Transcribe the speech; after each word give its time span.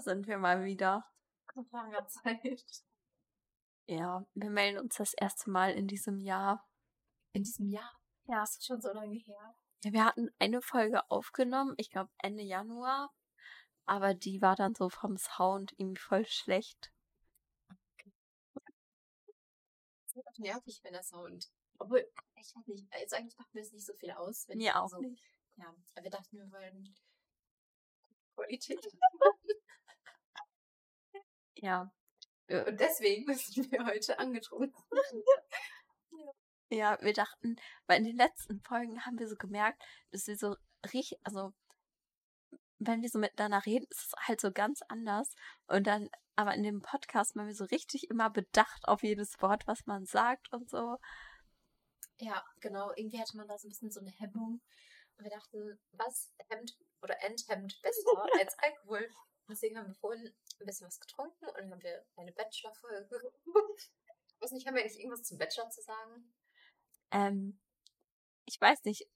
Da 0.00 0.04
sind 0.04 0.26
wir 0.26 0.38
mal 0.38 0.64
wieder. 0.64 1.04
Nach 1.54 1.72
langer 1.72 2.06
Zeit. 2.08 2.64
Ja, 3.86 4.26
wir 4.32 4.48
melden 4.48 4.78
uns 4.78 4.94
das 4.96 5.12
erste 5.12 5.50
Mal 5.50 5.74
in 5.74 5.88
diesem 5.88 6.20
Jahr. 6.20 6.66
In 7.34 7.42
diesem 7.42 7.68
Jahr? 7.68 8.00
Ja. 8.24 8.40
Das 8.40 8.52
ist 8.52 8.64
schon 8.64 8.80
so 8.80 8.90
lange 8.94 9.18
her. 9.18 9.54
Ja, 9.84 9.92
wir 9.92 10.04
hatten 10.06 10.30
eine 10.38 10.62
Folge 10.62 11.02
aufgenommen, 11.10 11.74
ich 11.76 11.90
glaube 11.90 12.10
Ende 12.16 12.42
Januar. 12.42 13.12
Aber 13.84 14.14
die 14.14 14.40
war 14.40 14.56
dann 14.56 14.74
so 14.74 14.88
vom 14.88 15.18
Sound 15.18 15.74
irgendwie 15.76 16.00
voll 16.00 16.24
schlecht. 16.24 16.90
Das 20.06 20.16
ist 20.16 20.26
auch 20.26 20.38
nervig, 20.38 20.80
wenn 20.82 20.94
der 20.94 21.02
Sound. 21.02 21.50
Obwohl, 21.78 22.10
ich 22.36 22.56
weiß 22.56 22.66
nicht, 22.68 22.90
also 22.90 23.16
eigentlich 23.16 23.36
macht 23.36 23.52
mir 23.52 23.60
das 23.60 23.72
nicht 23.72 23.84
so 23.84 23.92
viel 23.92 24.12
aus. 24.12 24.48
Wenn 24.48 24.60
ich 24.60 24.72
auch 24.72 24.88
so, 24.88 24.98
nicht. 24.98 25.22
Ja, 25.56 25.74
aber 25.94 26.04
wir 26.04 26.10
dachten, 26.10 26.38
wir 26.38 26.50
wollen 26.50 26.94
Qualität. 28.34 28.80
Ja. 31.60 31.92
Und 32.48 32.80
deswegen 32.80 33.24
müssen 33.26 33.70
wir 33.70 33.86
heute 33.86 34.18
angetrunken. 34.18 34.74
Ja, 36.72 36.96
wir 37.00 37.12
dachten, 37.12 37.56
weil 37.88 37.98
in 37.98 38.04
den 38.04 38.16
letzten 38.16 38.60
Folgen 38.60 39.04
haben 39.04 39.18
wir 39.18 39.26
so 39.26 39.34
gemerkt, 39.34 39.82
dass 40.12 40.28
wir 40.28 40.36
so 40.36 40.54
richtig, 40.92 41.18
also 41.24 41.52
wenn 42.78 43.02
wir 43.02 43.08
so 43.08 43.18
miteinander 43.18 43.66
reden, 43.66 43.86
ist 43.90 44.06
es 44.06 44.12
halt 44.28 44.40
so 44.40 44.52
ganz 44.52 44.80
anders. 44.88 45.34
Und 45.66 45.88
dann, 45.88 46.08
aber 46.36 46.54
in 46.54 46.62
dem 46.62 46.80
Podcast 46.80 47.34
waren 47.34 47.48
wir 47.48 47.56
so 47.56 47.64
richtig 47.64 48.08
immer 48.08 48.30
bedacht 48.30 48.86
auf 48.86 49.02
jedes 49.02 49.42
Wort, 49.42 49.66
was 49.66 49.84
man 49.86 50.06
sagt 50.06 50.52
und 50.52 50.70
so. 50.70 50.96
Ja, 52.18 52.44
genau. 52.60 52.92
Irgendwie 52.94 53.20
hatte 53.20 53.36
man 53.36 53.48
da 53.48 53.58
so 53.58 53.66
ein 53.66 53.70
bisschen 53.70 53.90
so 53.90 53.98
eine 53.98 54.12
Hemmung. 54.12 54.60
Und 55.18 55.24
wir 55.24 55.30
dachten, 55.30 55.80
was 55.90 56.32
hemmt 56.48 56.78
oder 57.02 57.20
enthemmt 57.24 57.80
besser 57.82 58.26
als 58.40 58.56
Alkohol? 58.60 59.10
Deswegen 59.50 59.78
haben 59.78 59.88
wir 59.88 59.94
vorhin 59.94 60.32
ein 60.60 60.66
bisschen 60.66 60.86
was 60.86 61.00
getrunken 61.00 61.46
und 61.46 61.56
dann 61.56 61.70
haben 61.70 61.82
wir 61.82 62.04
eine 62.16 62.32
Bachelor-Folge. 62.32 63.32
Ich 64.40 64.44
weiß 64.44 64.52
nicht, 64.52 64.66
haben 64.66 64.74
wir 64.74 64.82
eigentlich 64.82 64.98
irgendwas 64.98 65.24
zum 65.24 65.36
Bachelor 65.36 65.68
zu 65.68 65.82
sagen? 65.82 66.32
Ähm, 67.10 67.60
ich 68.46 68.58
weiß 68.58 68.84
nicht. 68.84 69.06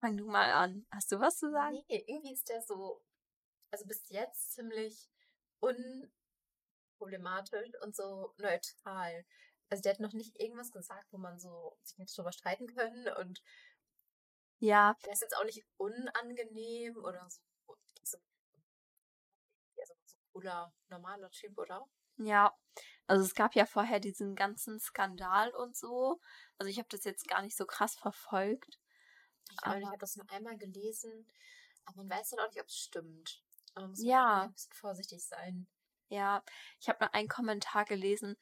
Fang 0.00 0.16
du 0.16 0.26
mal 0.26 0.52
an. 0.52 0.84
Hast 0.90 1.12
du 1.12 1.20
was 1.20 1.38
zu 1.38 1.48
sagen? 1.52 1.80
Nee, 1.88 2.04
irgendwie 2.08 2.32
ist 2.32 2.48
der 2.48 2.60
so, 2.60 3.00
also 3.70 3.86
bis 3.86 4.08
jetzt 4.08 4.54
ziemlich 4.54 5.08
unproblematisch 5.60 7.70
und 7.82 7.94
so 7.94 8.34
neutral. 8.38 9.24
Also 9.70 9.82
der 9.82 9.92
hat 9.92 10.00
noch 10.00 10.12
nicht 10.12 10.34
irgendwas 10.40 10.72
gesagt, 10.72 11.06
wo 11.12 11.18
man 11.18 11.38
so 11.38 11.78
sich 11.84 11.98
nicht 11.98 12.16
drüber 12.16 12.32
streiten 12.32 12.66
können 12.66 13.06
und 13.16 13.40
Ja, 14.58 14.96
der 15.04 15.12
ist 15.12 15.22
jetzt 15.22 15.36
auch 15.36 15.44
nicht 15.44 15.64
unangenehm 15.76 16.96
oder 16.96 17.30
so. 17.30 17.40
Cooler, 20.38 20.72
normaler 20.88 21.30
Typ, 21.30 21.58
oder? 21.58 21.86
ja. 22.16 22.54
Also 23.06 23.24
es 23.24 23.34
gab 23.34 23.54
ja 23.54 23.64
vorher 23.64 24.00
diesen 24.00 24.36
ganzen 24.36 24.78
Skandal 24.78 25.50
und 25.54 25.74
so. 25.76 26.20
Also 26.58 26.70
ich 26.70 26.78
habe 26.78 26.88
das 26.90 27.04
jetzt 27.04 27.26
gar 27.26 27.40
nicht 27.42 27.56
so 27.56 27.64
krass 27.64 27.96
verfolgt. 27.96 28.78
Ich, 29.50 29.58
aber... 29.62 29.78
ich 29.78 29.86
habe 29.86 29.98
das 29.98 30.16
nur 30.16 30.30
einmal 30.30 30.58
gelesen, 30.58 31.26
aber 31.86 32.04
man 32.04 32.10
weiß 32.10 32.32
halt 32.32 32.42
auch 32.42 32.52
nicht, 32.52 32.60
ob 32.60 32.68
es 32.68 32.76
stimmt. 32.76 33.42
Aber 33.74 33.82
man 33.82 33.90
muss 33.90 34.02
Ja. 34.02 34.42
ein 34.42 34.52
bisschen 34.52 34.72
vorsichtig 34.74 35.24
sein. 35.26 35.66
Ja, 36.08 36.42
ich 36.80 36.88
habe 36.88 36.98
nur 37.02 37.14
einen 37.14 37.28
Kommentar 37.28 37.84
gelesen, 37.86 38.36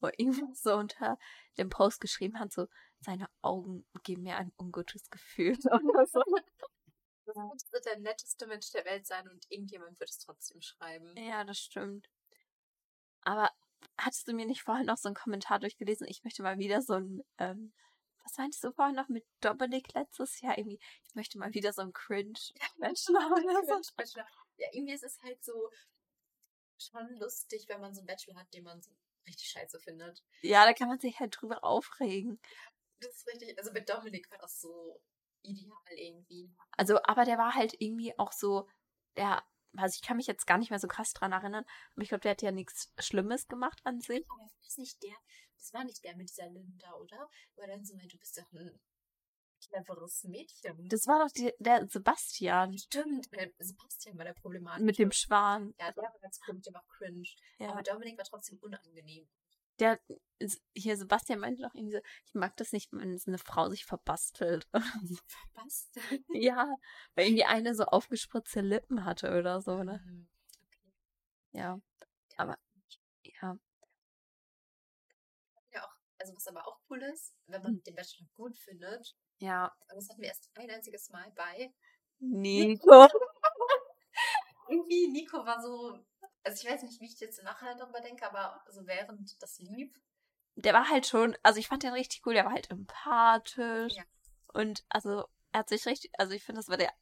wo 0.00 0.06
irgendwas 0.08 0.62
so 0.62 0.76
unter 0.76 1.18
dem 1.58 1.68
Post 1.68 2.00
geschrieben 2.00 2.38
hat, 2.38 2.52
so, 2.52 2.68
seine 3.00 3.28
Augen 3.42 3.84
geben 4.04 4.22
mir 4.22 4.36
ein 4.36 4.52
ungutes 4.56 5.10
Gefühl. 5.10 5.56
Oder 5.64 6.06
so. 6.06 6.22
Das 7.26 7.72
wird 7.72 7.86
der 7.86 7.98
netteste 7.98 8.46
Mensch 8.46 8.70
der 8.72 8.84
Welt 8.84 9.06
sein 9.06 9.28
und 9.28 9.46
irgendjemand 9.50 9.98
wird 10.00 10.10
es 10.10 10.18
trotzdem 10.18 10.60
schreiben. 10.60 11.14
Ja, 11.16 11.44
das 11.44 11.58
stimmt. 11.58 12.08
Aber 13.22 13.50
hattest 13.96 14.26
du 14.28 14.32
mir 14.32 14.46
nicht 14.46 14.62
vorhin 14.62 14.86
noch 14.86 14.98
so 14.98 15.08
einen 15.08 15.14
Kommentar 15.14 15.58
durchgelesen? 15.60 16.06
Ich 16.08 16.24
möchte 16.24 16.42
mal 16.42 16.58
wieder 16.58 16.82
so 16.82 16.94
ein, 16.94 17.22
ähm, 17.38 17.72
was 18.24 18.36
meinst 18.38 18.62
du 18.64 18.72
vorhin 18.72 18.96
noch 18.96 19.08
mit 19.08 19.24
Dominik 19.40 19.94
letztes 19.94 20.40
Jahr? 20.40 20.58
Irgendwie, 20.58 20.80
ich 21.06 21.14
möchte 21.14 21.38
mal 21.38 21.54
wieder 21.54 21.72
so 21.72 21.82
ein 21.82 21.92
Cringe-Bachelor 21.92 23.30
oder 23.32 23.82
so. 23.82 24.20
Ja, 24.56 24.68
irgendwie 24.72 24.94
ist 24.94 25.04
es 25.04 25.20
halt 25.22 25.42
so 25.42 25.70
schon 26.78 27.14
lustig, 27.16 27.66
wenn 27.68 27.80
man 27.80 27.94
so 27.94 28.00
einen 28.00 28.06
Bachelor 28.06 28.36
hat, 28.36 28.52
den 28.52 28.64
man 28.64 28.82
so 28.82 28.90
richtig 29.26 29.48
scheiße 29.48 29.78
findet. 29.80 30.22
Ja, 30.42 30.64
da 30.64 30.72
kann 30.72 30.88
man 30.88 30.98
sich 30.98 31.20
halt 31.20 31.36
drüber 31.40 31.62
aufregen. 31.64 32.40
Das 33.00 33.16
ist 33.16 33.28
richtig, 33.28 33.56
also 33.58 33.72
mit 33.72 33.88
Dominik 33.88 34.30
war 34.30 34.38
das 34.38 34.60
so 34.60 35.00
ideal 35.42 35.76
irgendwie. 35.96 36.50
Also, 36.76 37.02
aber 37.04 37.24
der 37.24 37.38
war 37.38 37.54
halt 37.54 37.74
irgendwie 37.78 38.18
auch 38.18 38.32
so, 38.32 38.68
der, 39.16 39.42
also 39.76 39.94
ich 39.94 40.06
kann 40.06 40.16
mich 40.16 40.26
jetzt 40.26 40.46
gar 40.46 40.58
nicht 40.58 40.70
mehr 40.70 40.78
so 40.78 40.88
krass 40.88 41.12
dran 41.12 41.32
erinnern, 41.32 41.64
aber 41.94 42.02
ich 42.02 42.08
glaube, 42.08 42.22
der 42.22 42.32
hat 42.32 42.42
ja 42.42 42.52
nichts 42.52 42.92
Schlimmes 42.98 43.48
gemacht 43.48 43.80
an 43.84 44.00
sich. 44.00 44.24
Aber 44.30 44.42
das 44.42 44.68
ist 44.68 44.78
nicht 44.78 45.02
der, 45.02 45.16
das 45.56 45.72
war 45.72 45.84
nicht 45.84 46.02
der 46.04 46.16
mit 46.16 46.28
dieser 46.28 46.48
Linda, 46.48 46.92
oder? 46.94 47.28
Wo 47.54 47.62
er 47.62 47.68
dann 47.68 47.84
so 47.84 47.96
du 47.96 48.18
bist 48.18 48.38
doch 48.38 48.52
ein 48.52 48.80
cleveres 49.68 50.24
Mädchen. 50.24 50.88
Das 50.88 51.06
war 51.06 51.24
doch 51.24 51.32
die, 51.32 51.52
der 51.58 51.86
Sebastian 51.88 52.76
stimmt. 52.78 53.32
äh, 53.32 53.50
Sebastian 53.58 54.18
war 54.18 54.24
der 54.24 54.34
Problematische. 54.34 54.84
mit 54.84 54.98
dem 54.98 55.12
Schwan. 55.12 55.74
Ja, 55.78 55.92
der 55.92 56.02
war 56.02 56.18
ganz 56.20 56.40
komisch, 56.40 56.62
der 56.62 56.74
war 56.74 56.84
cringe. 56.88 57.28
Ja. 57.58 57.70
Aber 57.70 57.82
Dominik 57.82 58.18
war 58.18 58.24
trotzdem 58.24 58.58
unangenehm. 58.58 59.28
Der, 59.78 60.00
hier, 60.74 60.96
Sebastian 60.96 61.38
meinte 61.40 61.62
doch 61.62 61.74
irgendwie 61.74 61.94
so, 61.96 62.00
ich 62.26 62.34
mag 62.34 62.56
das 62.56 62.72
nicht, 62.72 62.92
wenn 62.92 63.20
eine 63.26 63.38
Frau 63.38 63.68
sich 63.68 63.84
verbastelt. 63.84 64.68
Was? 65.54 65.90
ja, 66.28 66.74
weil 67.14 67.26
irgendwie 67.26 67.44
eine 67.44 67.74
so 67.74 67.84
aufgespritzte 67.84 68.60
Lippen 68.60 69.04
hatte 69.04 69.36
oder 69.38 69.60
so, 69.60 69.82
ne? 69.82 70.00
Mhm. 70.04 70.28
Okay. 70.66 70.92
Ja, 71.52 71.80
aber, 72.36 72.58
ja. 73.24 73.58
Ja, 75.72 75.84
auch, 75.84 75.94
also 76.18 76.34
was 76.34 76.46
aber 76.48 76.66
auch 76.66 76.80
cool 76.90 77.02
ist, 77.02 77.34
wenn 77.46 77.62
man 77.62 77.82
den 77.82 77.94
Bachelor 77.94 78.26
gut 78.34 78.56
findet, 78.56 79.16
Ja, 79.38 79.74
aber 79.88 79.94
das 79.94 80.08
hatten 80.08 80.20
wir 80.20 80.28
erst 80.28 80.50
ein 80.54 80.70
einziges 80.70 81.10
Mal 81.10 81.30
bei. 81.34 81.72
Nico. 82.18 83.08
Irgendwie, 84.68 85.08
Nico 85.08 85.44
war 85.44 85.60
so, 85.60 85.98
also 86.44 86.62
ich 86.66 86.72
weiß 86.72 86.82
nicht, 86.82 87.00
wie 87.00 87.06
ich 87.06 87.18
jetzt 87.20 87.38
im 87.38 87.44
Nachhinein 87.44 87.78
darüber 87.78 88.00
denke, 88.00 88.26
aber 88.26 88.64
so 88.70 88.86
während 88.86 89.40
das 89.42 89.58
lief, 89.58 89.92
Der 90.56 90.74
war 90.74 90.88
halt 90.88 91.06
schon, 91.06 91.36
also 91.42 91.58
ich 91.60 91.68
fand 91.68 91.82
den 91.82 91.92
richtig 91.92 92.26
cool, 92.26 92.34
der 92.34 92.44
war 92.44 92.52
halt 92.52 92.70
empathisch. 92.70 93.94
Ja. 93.94 94.04
Und 94.52 94.84
also, 94.88 95.24
er 95.52 95.60
hat 95.60 95.68
sich 95.68 95.86
richtig, 95.86 96.10
also 96.18 96.32
ich 96.32 96.44
finde, 96.44 96.58
das 96.60 96.68
war 96.68 96.76
der 96.76 96.92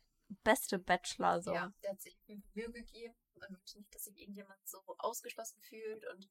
beste 0.44 0.78
Bachelor 0.78 1.42
so. 1.42 1.52
ja, 1.52 1.72
der 1.82 1.90
hat 1.90 2.00
sich 2.00 2.16
Mühe 2.26 2.70
gegeben 2.70 3.14
und 3.34 3.50
möchte 3.50 3.78
nicht, 3.78 3.92
dass 3.94 4.04
sich 4.04 4.16
irgendjemand 4.18 4.60
so 4.68 4.78
ausgeschlossen 4.98 5.60
fühlt 5.62 6.06
und 6.12 6.28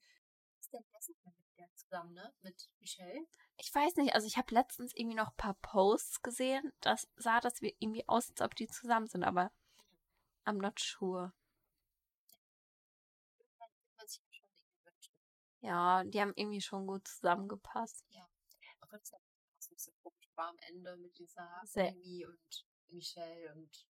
ist 0.61 0.71
der 0.73 0.81
Beste 0.93 1.13
mit 1.25 1.33
der 1.57 1.69
zusammen, 1.75 2.13
ne? 2.13 2.33
Mit 2.41 2.69
Michelle. 2.79 3.25
Ich 3.57 3.73
weiß 3.75 3.95
nicht, 3.97 4.13
also 4.13 4.27
ich 4.27 4.37
habe 4.37 4.53
letztens 4.53 4.93
irgendwie 4.95 5.17
noch 5.17 5.29
ein 5.31 5.35
paar 5.37 5.55
Posts 5.55 6.21
gesehen, 6.21 6.71
das 6.79 7.09
sah 7.17 7.41
das 7.41 7.61
wie- 7.61 7.75
irgendwie 7.79 8.07
aus, 8.07 8.29
als 8.29 8.39
ob 8.41 8.55
die 8.55 8.67
zusammen 8.67 9.07
sind, 9.07 9.23
aber 9.23 9.51
I'm 10.45 10.61
not 10.61 10.79
sure. 10.79 11.33
Was 13.97 14.15
ich 14.15 14.21
mir 14.23 14.33
schon 14.33 14.49
irgendwie 14.55 14.85
wünsche. 14.85 15.11
Ja, 15.61 16.03
die 16.03 16.21
haben 16.21 16.33
irgendwie 16.35 16.61
schon 16.61 16.87
gut 16.87 17.07
zusammengepasst. 17.07 18.05
Auch 18.81 18.91
wenn 18.91 19.01
es 19.01 19.09
dann 19.09 19.19
auch 19.19 19.61
so 19.61 19.71
ein 19.71 19.75
bisschen 19.75 19.93
komisch 20.01 20.31
war 20.35 20.49
am 20.49 20.57
Ende 20.59 20.95
mit 20.97 21.17
dieser. 21.17 21.61
Amy 21.75 22.25
und 22.25 22.65
Michelle 22.87 23.53
und 23.53 23.85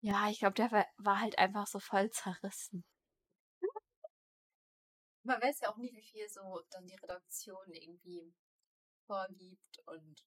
Ja, 0.00 0.30
ich 0.30 0.38
glaube, 0.38 0.54
der 0.54 0.70
war, 0.70 0.86
war 0.96 1.20
halt 1.20 1.38
einfach 1.38 1.66
so 1.66 1.80
voll 1.80 2.10
zerrissen. 2.10 2.84
man 5.24 5.42
weiß 5.42 5.60
ja 5.60 5.70
auch 5.70 5.76
nie, 5.76 5.92
wie 5.92 6.02
viel 6.02 6.28
so 6.28 6.62
dann 6.70 6.86
die 6.86 6.94
Redaktion 6.94 7.72
irgendwie 7.72 8.32
vorgibt 9.06 9.78
und 9.86 10.24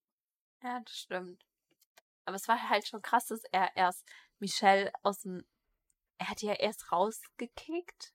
Ja, 0.62 0.80
das 0.82 0.96
stimmt. 0.96 1.46
Aber 2.26 2.36
es 2.36 2.48
war 2.48 2.70
halt 2.70 2.88
schon 2.88 3.02
krass, 3.02 3.28
dass 3.28 3.44
er 3.52 3.76
erst 3.76 4.08
Michelle 4.40 4.92
aus 5.04 5.20
dem. 5.22 5.46
Er 6.18 6.30
hat 6.30 6.42
die 6.42 6.48
ja 6.48 6.54
erst 6.54 6.92
rausgekickt. 6.92 8.14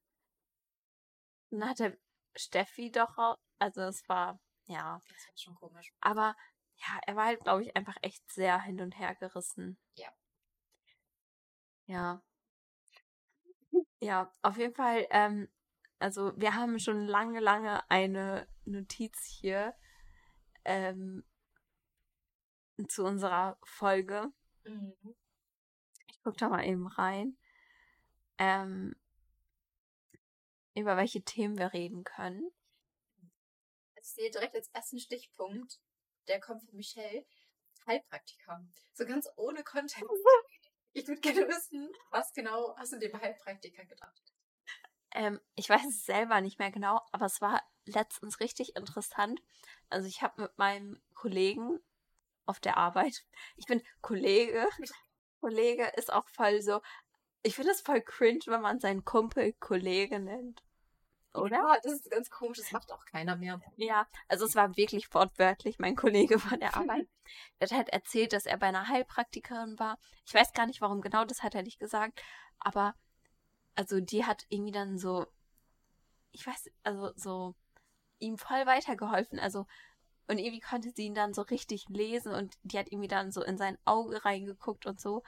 Dann 1.50 1.68
hat 1.68 1.80
er 1.80 1.96
Steffi 2.34 2.90
doch. 2.90 3.38
Also 3.58 3.82
es 3.82 4.08
war, 4.08 4.40
ja. 4.66 5.00
das 5.08 5.28
war 5.28 5.36
schon 5.36 5.54
komisch. 5.56 5.92
Aber 6.00 6.36
ja, 6.76 7.00
er 7.06 7.16
war 7.16 7.26
halt, 7.26 7.40
glaube 7.40 7.62
ich, 7.62 7.76
einfach 7.76 7.96
echt 8.02 8.30
sehr 8.30 8.60
hin 8.62 8.80
und 8.80 8.98
her 8.98 9.14
gerissen. 9.14 9.78
Ja. 9.94 10.10
Ja. 11.86 12.22
Ja, 14.00 14.34
auf 14.42 14.56
jeden 14.58 14.74
Fall, 14.74 15.06
ähm, 15.10 15.48
also 15.98 16.32
wir 16.36 16.54
haben 16.54 16.78
schon 16.78 17.06
lange, 17.06 17.40
lange 17.40 17.88
eine 17.90 18.46
Notiz 18.64 19.24
hier 19.24 19.74
ähm, 20.64 21.24
zu 22.88 23.04
unserer 23.04 23.58
Folge. 23.64 24.32
Mhm. 24.64 24.94
Ich 26.08 26.22
gucke 26.22 26.36
da 26.36 26.48
mal 26.48 26.64
eben 26.64 26.86
rein. 26.86 27.38
Ähm, 28.38 28.94
über 30.76 30.96
welche 30.96 31.22
Themen 31.22 31.58
wir 31.58 31.72
reden 31.72 32.04
können. 32.04 32.50
Ich 34.00 34.08
sehe 34.08 34.30
direkt 34.30 34.54
als 34.54 34.68
ersten 34.68 35.00
Stichpunkt, 35.00 35.80
der 36.28 36.40
kommt 36.40 36.62
von 36.62 36.76
Michelle, 36.76 37.24
Heilpraktiker. 37.86 38.64
So 38.94 39.06
ganz 39.06 39.28
ohne 39.36 39.64
Kontext. 39.64 40.04
Ich 40.92 41.06
würde 41.06 41.20
gerne 41.20 41.46
wissen, 41.46 41.92
was 42.10 42.32
genau 42.32 42.74
hast 42.78 42.94
du 42.94 42.98
dir 42.98 43.12
bei 43.12 43.18
Heilpraktiker 43.18 43.84
gedacht? 43.84 44.32
Ähm, 45.10 45.38
ich 45.54 45.68
weiß 45.68 45.84
es 45.84 46.06
selber 46.06 46.40
nicht 46.40 46.58
mehr 46.58 46.70
genau, 46.70 47.02
aber 47.12 47.26
es 47.26 47.42
war 47.42 47.62
letztens 47.84 48.40
richtig 48.40 48.76
interessant. 48.76 49.42
Also 49.90 50.08
ich 50.08 50.22
habe 50.22 50.40
mit 50.40 50.56
meinem 50.56 51.02
Kollegen 51.12 51.80
auf 52.46 52.60
der 52.60 52.78
Arbeit, 52.78 53.26
ich 53.56 53.66
bin 53.66 53.82
Kollege, 54.00 54.66
Kollege 55.40 55.92
ist 55.96 56.10
auch 56.10 56.26
voll 56.28 56.62
so, 56.62 56.80
ich 57.42 57.54
finde 57.54 57.72
es 57.72 57.82
voll 57.82 58.00
cringe, 58.00 58.40
wenn 58.46 58.62
man 58.62 58.80
seinen 58.80 59.04
Kumpel 59.04 59.52
Kollege 59.52 60.18
nennt. 60.18 60.62
Oder? 61.36 61.56
Ja, 61.56 61.78
das 61.82 61.92
ist 61.92 62.10
ganz 62.10 62.30
komisch, 62.30 62.58
das 62.58 62.72
macht 62.72 62.92
auch 62.92 63.04
keiner 63.04 63.36
mehr. 63.36 63.60
Ja, 63.76 64.06
also 64.28 64.44
es 64.46 64.54
war 64.54 64.76
wirklich 64.76 65.12
wortwörtlich 65.12 65.78
mein 65.78 65.96
Kollege 65.96 66.38
von 66.38 66.60
der 66.60 66.76
Arbeit. 66.76 67.08
der 67.60 67.78
hat 67.78 67.88
erzählt, 67.90 68.32
dass 68.32 68.46
er 68.46 68.56
bei 68.56 68.66
einer 68.66 68.88
Heilpraktikerin 68.88 69.78
war. 69.78 69.98
Ich 70.26 70.34
weiß 70.34 70.52
gar 70.52 70.66
nicht, 70.66 70.80
warum 70.80 71.00
genau, 71.00 71.24
das 71.24 71.42
hat 71.42 71.54
er 71.54 71.62
nicht 71.62 71.78
gesagt. 71.78 72.22
Aber, 72.58 72.94
also 73.74 74.00
die 74.00 74.24
hat 74.24 74.46
irgendwie 74.48 74.72
dann 74.72 74.98
so, 74.98 75.26
ich 76.32 76.46
weiß, 76.46 76.70
also 76.82 77.12
so 77.16 77.54
ihm 78.18 78.38
voll 78.38 78.66
weitergeholfen. 78.66 79.38
Also, 79.38 79.66
und 80.28 80.38
irgendwie 80.38 80.60
konnte 80.60 80.90
sie 80.90 81.06
ihn 81.06 81.14
dann 81.14 81.34
so 81.34 81.42
richtig 81.42 81.88
lesen 81.88 82.32
und 82.32 82.54
die 82.62 82.78
hat 82.78 82.90
irgendwie 82.90 83.08
dann 83.08 83.30
so 83.30 83.42
in 83.42 83.58
sein 83.58 83.78
Auge 83.84 84.24
reingeguckt 84.24 84.86
und 84.86 85.00
so. 85.00 85.22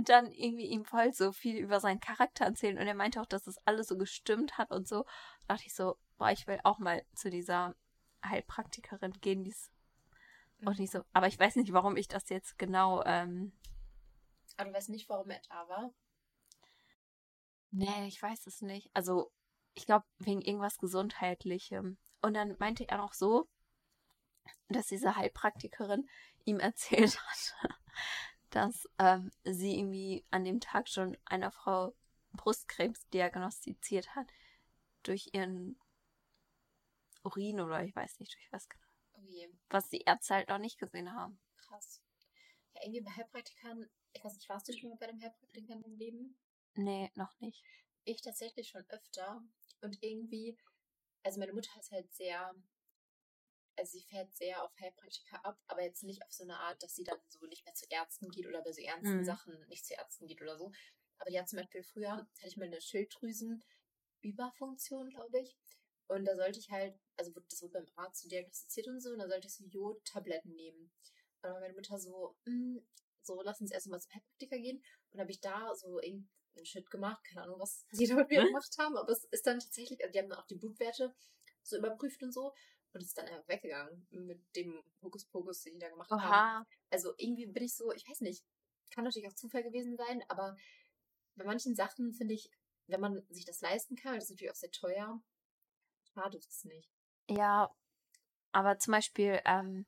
Und 0.00 0.08
dann 0.08 0.32
irgendwie 0.32 0.64
ihm 0.64 0.86
voll 0.86 1.12
so 1.12 1.30
viel 1.30 1.58
über 1.58 1.78
seinen 1.78 2.00
Charakter 2.00 2.46
erzählen. 2.46 2.78
Und 2.78 2.86
er 2.86 2.94
meinte 2.94 3.20
auch, 3.20 3.26
dass 3.26 3.42
das 3.42 3.58
alles 3.66 3.86
so 3.86 3.98
gestimmt 3.98 4.56
hat 4.56 4.70
und 4.70 4.88
so. 4.88 5.04
Da 5.46 5.56
dachte 5.56 5.66
ich 5.66 5.74
so, 5.74 5.98
boah, 6.16 6.30
ich 6.30 6.46
will 6.46 6.58
auch 6.64 6.78
mal 6.78 7.04
zu 7.14 7.28
dieser 7.28 7.76
Heilpraktikerin 8.24 9.12
gehen, 9.20 9.44
die 9.44 9.50
ist 9.50 9.70
auch 10.64 10.74
nicht 10.78 10.90
so. 10.90 11.02
Aber 11.12 11.26
ich 11.26 11.38
weiß 11.38 11.56
nicht, 11.56 11.74
warum 11.74 11.98
ich 11.98 12.08
das 12.08 12.30
jetzt 12.30 12.56
genau. 12.56 13.04
Ähm, 13.04 13.52
Aber 14.56 14.70
du 14.70 14.74
weißt 14.74 14.88
nicht, 14.88 15.06
warum 15.10 15.28
er 15.28 15.42
da 15.50 15.68
war? 15.68 15.92
Nee, 17.70 18.06
ich 18.06 18.22
weiß 18.22 18.46
es 18.46 18.62
nicht. 18.62 18.88
Also, 18.94 19.30
ich 19.74 19.84
glaube, 19.84 20.06
wegen 20.16 20.40
irgendwas 20.40 20.78
Gesundheitlichem. 20.78 21.98
Und 22.22 22.32
dann 22.32 22.56
meinte 22.58 22.88
er 22.88 23.04
auch 23.04 23.12
so, 23.12 23.50
dass 24.70 24.86
diese 24.86 25.14
Heilpraktikerin 25.16 26.08
ihm 26.46 26.58
erzählt 26.58 27.20
hat, 27.20 27.54
dass 28.50 28.88
ähm, 28.98 29.30
sie 29.44 29.78
irgendwie 29.78 30.24
an 30.30 30.44
dem 30.44 30.60
Tag 30.60 30.88
schon 30.88 31.16
einer 31.24 31.50
Frau 31.50 31.94
Brustkrebs 32.32 33.08
diagnostiziert 33.08 34.14
hat 34.14 34.26
durch 35.02 35.30
ihren 35.32 35.78
Urin 37.22 37.60
oder 37.60 37.82
ich 37.84 37.94
weiß 37.94 38.18
nicht, 38.20 38.34
durch 38.34 38.52
was 38.52 38.68
genau. 38.68 38.84
Oh 39.12 39.22
je. 39.22 39.48
Was 39.68 39.88
die 39.88 40.02
Ärzte 40.02 40.34
halt 40.34 40.48
noch 40.48 40.58
nicht 40.58 40.78
gesehen 40.78 41.12
haben. 41.12 41.38
Krass. 41.56 42.00
Ja, 42.74 42.82
irgendwie 42.82 43.02
bei 43.02 43.10
Heilpraktikern, 43.10 43.88
ich 44.12 44.24
weiß 44.24 44.34
nicht, 44.34 44.48
warst 44.48 44.68
du 44.68 44.72
schon 44.72 44.90
mal 44.90 44.96
bei 44.96 45.08
einem 45.08 45.20
Heilpraktiker 45.20 45.74
in 45.74 45.82
deinem 45.82 45.96
Leben? 45.96 46.36
Nee, 46.74 47.10
noch 47.14 47.38
nicht. 47.40 47.62
Ich 48.04 48.22
tatsächlich 48.22 48.68
schon 48.68 48.84
öfter. 48.88 49.42
Und 49.82 50.02
irgendwie, 50.02 50.56
also 51.22 51.40
meine 51.40 51.52
Mutter 51.52 51.70
ist 51.78 51.90
halt 51.90 52.12
sehr, 52.14 52.54
also 53.80 53.98
sie 53.98 54.04
fährt 54.04 54.32
sehr 54.34 54.62
auf 54.64 54.72
Heilpraktiker 54.80 55.44
ab, 55.44 55.58
aber 55.68 55.82
jetzt 55.82 56.02
nicht 56.04 56.22
auf 56.24 56.32
so 56.32 56.44
eine 56.44 56.58
Art, 56.58 56.82
dass 56.82 56.94
sie 56.94 57.04
dann 57.04 57.18
so 57.28 57.44
nicht 57.46 57.64
mehr 57.66 57.74
zu 57.74 57.86
Ärzten 57.90 58.30
geht 58.30 58.46
oder 58.46 58.62
bei 58.62 58.72
so 58.72 58.80
ernsten 58.82 59.02
Mhm. 59.02 59.24
Sachen 59.24 59.66
nicht 59.68 59.84
zu 59.86 59.94
Ärzten 59.94 60.26
geht 60.28 60.40
oder 60.42 60.56
so. 60.58 60.70
Aber 61.18 61.30
die 61.30 61.38
hat 61.40 61.48
zum 61.48 61.58
Beispiel 61.58 61.82
früher, 61.84 62.16
hatte 62.16 62.28
ich 62.46 62.56
mal 62.58 62.66
eine 62.66 62.80
Schilddrüsenüberfunktion, 62.80 65.10
glaube 65.10 65.40
ich. 65.40 65.56
Und 66.08 66.24
da 66.24 66.34
sollte 66.36 66.58
ich 66.58 66.70
halt, 66.70 66.98
also 67.16 67.32
das 67.48 67.62
wurde 67.62 67.72
beim 67.74 67.86
Arzt 67.96 68.22
so 68.22 68.28
diagnostiziert 68.28 68.88
und 68.88 69.00
so, 69.00 69.10
und 69.10 69.18
da 69.20 69.28
sollte 69.28 69.46
ich 69.46 69.54
so 69.54 69.64
Jodtabletten 69.66 70.54
nehmen. 70.54 70.90
Und 71.42 71.52
meine 71.60 71.74
Mutter 71.74 71.98
so, 71.98 72.36
"Mm, 72.46 72.78
so, 73.22 73.40
lass 73.42 73.60
uns 73.60 73.70
erst 73.70 73.86
mal 73.88 74.00
zum 74.00 74.12
Heilpraktiker 74.14 74.58
gehen. 74.58 74.78
Und 74.78 74.84
dann 75.12 75.20
habe 75.22 75.30
ich 75.32 75.40
da 75.40 75.74
so 75.74 76.00
irgendeinen 76.00 76.28
Shit 76.64 76.90
gemacht, 76.90 77.22
keine 77.24 77.42
Ahnung, 77.44 77.60
was 77.60 77.84
sie 77.92 78.06
da 78.06 78.14
mit 78.16 78.28
mir 78.30 78.40
Hm? 78.40 78.42
gemacht 78.42 78.74
haben, 78.78 78.96
aber 78.96 79.12
es 79.12 79.24
ist 79.24 79.46
dann 79.46 79.60
tatsächlich, 79.60 80.00
also 80.02 80.12
die 80.12 80.18
haben 80.18 80.28
dann 80.30 80.38
auch 80.40 80.46
die 80.46 80.56
Blutwerte 80.56 81.14
so 81.62 81.76
überprüft 81.78 82.22
und 82.22 82.32
so. 82.32 82.52
Und 82.92 83.02
ist 83.02 83.16
dann 83.16 83.26
einfach 83.26 83.46
weggegangen 83.48 84.06
mit 84.10 84.40
dem 84.56 84.82
Hokuspokus, 85.02 85.62
den 85.62 85.74
die 85.74 85.78
da 85.78 85.88
gemacht 85.88 86.10
haben. 86.10 86.20
Oha. 86.20 86.66
Also 86.90 87.14
irgendwie 87.18 87.46
bin 87.46 87.62
ich 87.62 87.76
so, 87.76 87.92
ich 87.92 88.08
weiß 88.08 88.20
nicht, 88.22 88.44
kann 88.90 89.04
natürlich 89.04 89.28
auch 89.28 89.34
Zufall 89.34 89.62
gewesen 89.62 89.96
sein, 89.96 90.22
aber 90.28 90.56
bei 91.36 91.44
manchen 91.44 91.74
Sachen 91.74 92.12
finde 92.12 92.34
ich, 92.34 92.50
wenn 92.86 93.00
man 93.00 93.22
sich 93.30 93.44
das 93.44 93.60
leisten 93.60 93.96
kann, 93.96 94.14
das 94.14 94.24
ist 94.24 94.30
natürlich 94.30 94.50
auch 94.50 94.56
sehr 94.56 94.72
teuer, 94.72 95.22
schadet 96.12 96.44
es 96.44 96.64
nicht. 96.64 96.90
Ja, 97.28 97.72
aber 98.52 98.78
zum 98.78 98.92
Beispiel 98.92 99.40
ähm, 99.44 99.86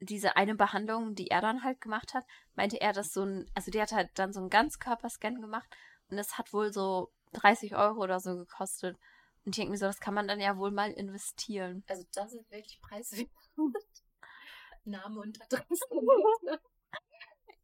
diese 0.00 0.36
eine 0.36 0.54
Behandlung, 0.54 1.14
die 1.14 1.28
er 1.28 1.40
dann 1.40 1.62
halt 1.62 1.80
gemacht 1.80 2.14
hat, 2.14 2.24
meinte 2.54 2.80
er, 2.80 2.92
dass 2.92 3.12
so 3.12 3.24
ein, 3.24 3.50
also 3.54 3.70
der 3.70 3.82
hat 3.82 3.92
halt 3.92 4.10
dann 4.14 4.32
so 4.32 4.40
einen 4.40 4.50
Ganzkörperscan 4.50 5.40
gemacht 5.40 5.68
und 6.10 6.16
das 6.16 6.38
hat 6.38 6.52
wohl 6.52 6.72
so 6.72 7.12
30 7.32 7.76
Euro 7.76 8.02
oder 8.02 8.20
so 8.20 8.36
gekostet. 8.36 8.98
Und 9.48 9.56
ich 9.56 9.62
denke 9.62 9.70
mir 9.70 9.78
so, 9.78 9.86
das 9.86 9.98
kann 9.98 10.12
man 10.12 10.28
dann 10.28 10.40
ja 10.40 10.58
wohl 10.58 10.70
mal 10.70 10.92
investieren. 10.92 11.82
Also 11.88 12.04
das 12.12 12.34
ist 12.34 12.50
wirklich 12.50 12.78
preiswert. 12.82 13.30
Name 14.84 15.20
und 15.20 15.40
Adresse. 15.40 15.86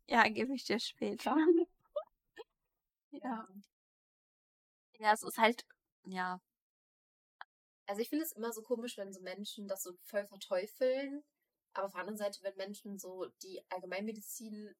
Ja, 0.07 0.27
gebe 0.29 0.55
ich 0.55 0.65
dir 0.65 0.81
später. 0.81 1.37
Ja. 3.11 3.47
Ja, 4.99 5.13
es 5.13 5.23
ist 5.23 5.37
halt, 5.37 5.67
ja, 6.07 6.41
Also 7.87 8.01
ich 8.01 8.09
finde 8.09 8.25
es 8.25 8.33
immer 8.33 8.51
so 8.51 8.63
komisch, 8.63 8.97
wenn 8.97 9.13
so 9.13 9.21
Menschen 9.21 9.69
das 9.69 9.83
so 9.83 9.93
voll 10.05 10.27
verteufeln. 10.27 11.23
Aber 11.75 11.85
auf 11.85 11.93
der 11.93 12.01
anderen 12.01 12.17
Seite, 12.17 12.43
wenn 12.45 12.57
Menschen 12.57 12.99
so 12.99 13.27
die 13.43 13.63
Allgemeinmedizin 13.69 14.75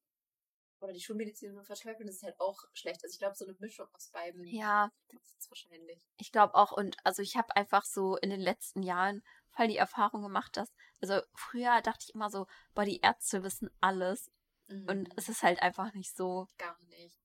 oder 0.79 0.93
die 0.93 1.01
Schulmedizin 1.01 1.53
so 1.53 1.63
verteufeln, 1.63 2.07
ist 2.07 2.17
es 2.17 2.23
halt 2.23 2.39
auch 2.39 2.63
schlecht. 2.73 3.03
Also 3.03 3.13
ich 3.13 3.19
glaube, 3.19 3.35
so 3.35 3.45
eine 3.45 3.55
Mischung 3.59 3.87
aus 3.93 4.09
beiden 4.09 4.43
ja, 4.45 4.91
ist 5.09 5.37
es 5.39 5.49
wahrscheinlich. 5.49 6.05
ich 6.17 6.31
glaube 6.31 6.55
auch. 6.55 6.71
Und 6.71 6.97
also 7.03 7.21
ich 7.21 7.37
habe 7.37 7.55
einfach 7.55 7.85
so 7.85 8.17
in 8.17 8.29
den 8.29 8.41
letzten 8.41 8.83
Jahren 8.83 9.23
voll 9.49 9.67
die 9.67 9.77
Erfahrung 9.77 10.21
gemacht, 10.21 10.57
dass, 10.57 10.71
also 11.01 11.21
früher 11.33 11.81
dachte 11.81 12.05
ich 12.07 12.15
immer 12.15 12.29
so, 12.29 12.45
boah, 12.73 12.85
die 12.85 12.99
Ärzte 12.99 13.43
wissen 13.43 13.69
alles. 13.81 14.29
Mhm. 14.67 14.87
Und 14.89 15.09
es 15.17 15.29
ist 15.29 15.43
halt 15.43 15.61
einfach 15.61 15.93
nicht 15.93 16.15
so. 16.15 16.47
gar 16.57 16.79
nicht. 16.83 17.15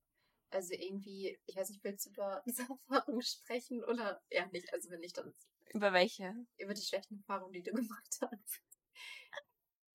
Also 0.52 0.74
irgendwie, 0.74 1.38
ich 1.46 1.56
weiß 1.56 1.68
nicht, 1.70 1.84
willst 1.84 2.06
du 2.06 2.10
über 2.10 2.42
diese 2.46 2.62
Erfahrung 2.88 3.20
sprechen 3.20 3.84
oder 3.84 4.20
eher 4.30 4.46
nicht? 4.48 4.72
Also 4.72 4.90
wenn 4.90 5.00
nicht, 5.00 5.16
dann 5.16 5.32
Über 5.72 5.92
welche? 5.92 6.34
über 6.58 6.74
die 6.74 6.82
schlechten 6.82 7.18
Erfahrungen, 7.18 7.52
die 7.52 7.62
du 7.62 7.72
gemacht 7.74 8.18
hast. 8.20 8.62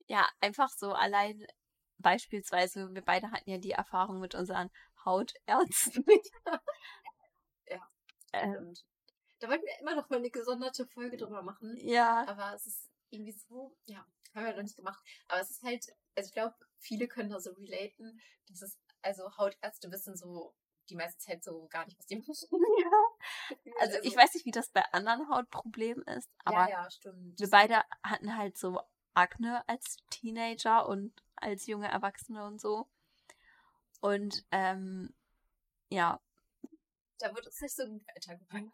Ja, 0.07 0.28
einfach 0.40 0.69
so 0.69 0.92
allein 0.94 1.46
beispielsweise, 2.06 2.94
wir 2.94 3.02
beide 3.02 3.31
hatten 3.31 3.50
ja 3.50 3.57
die 3.57 3.72
Erfahrung 3.72 4.19
mit 4.19 4.36
unseren 4.36 4.69
Hautärzten. 5.04 6.06
Ja. 7.68 7.81
ähm, 8.33 8.74
da 9.40 9.47
wollten 9.47 9.66
wir 9.66 9.80
immer 9.80 9.95
noch 9.95 10.09
mal 10.09 10.18
eine 10.18 10.30
gesonderte 10.30 10.85
Folge 10.85 11.16
drüber 11.16 11.42
machen. 11.42 11.78
ja, 11.80 12.28
Aber 12.28 12.54
es 12.54 12.68
ist 12.68 12.92
irgendwie 13.09 13.31
so, 13.31 13.78
ja, 13.85 14.06
haben 14.33 14.45
wir 14.45 14.56
noch 14.56 14.62
nicht 14.62 14.76
gemacht. 14.76 15.02
Aber 15.30 15.40
es 15.40 15.52
ist 15.52 15.64
halt, 15.64 15.85
also 16.16 16.28
ich 16.28 16.33
glaube, 16.33 16.54
viele 16.80 17.07
können 17.07 17.30
da 17.30 17.40
so 17.40 17.54
relaten. 17.54 18.19
Das 18.50 18.62
ist, 18.62 18.78
also 19.02 19.38
Hautärzte 19.38 19.90
wissen 19.90 20.18
so 20.18 20.54
die 20.90 20.95
meiste 20.95 21.18
Zeit 21.19 21.44
so 21.45 21.66
gar 21.69 21.85
nicht, 21.85 21.97
was 21.97 22.07
die 22.07 22.18
machen. 22.28 22.35
also 23.80 23.97
ich 24.04 24.16
weiß 24.16 24.33
nicht, 24.33 24.45
wie 24.45 24.52
das 24.52 24.69
bei 24.69 24.83
anderen 24.92 25.30
Hautproblemen 25.30 26.04
ist, 26.18 26.30
aber 26.44 26.69
ja, 26.69 26.83
ja, 26.83 26.92
stimmt. 26.92 27.40
wir 27.40 27.50
beide 27.50 27.83
hatten 28.04 28.35
halt 28.35 28.57
so 28.57 28.81
Akne 29.14 29.68
als 29.68 29.97
Teenager 30.09 30.88
und 30.88 31.24
als 31.37 31.68
junge 31.68 31.87
Erwachsene 31.87 32.45
und 32.45 32.59
so. 32.61 32.87
Und 34.01 34.45
ähm, 34.51 35.13
ja, 35.89 36.19
Da 37.19 37.33
wird 37.33 37.47
es 37.47 37.61
nicht 37.61 37.75
so 37.75 37.87
gut 37.87 38.04
weitergeholfen. 38.07 38.71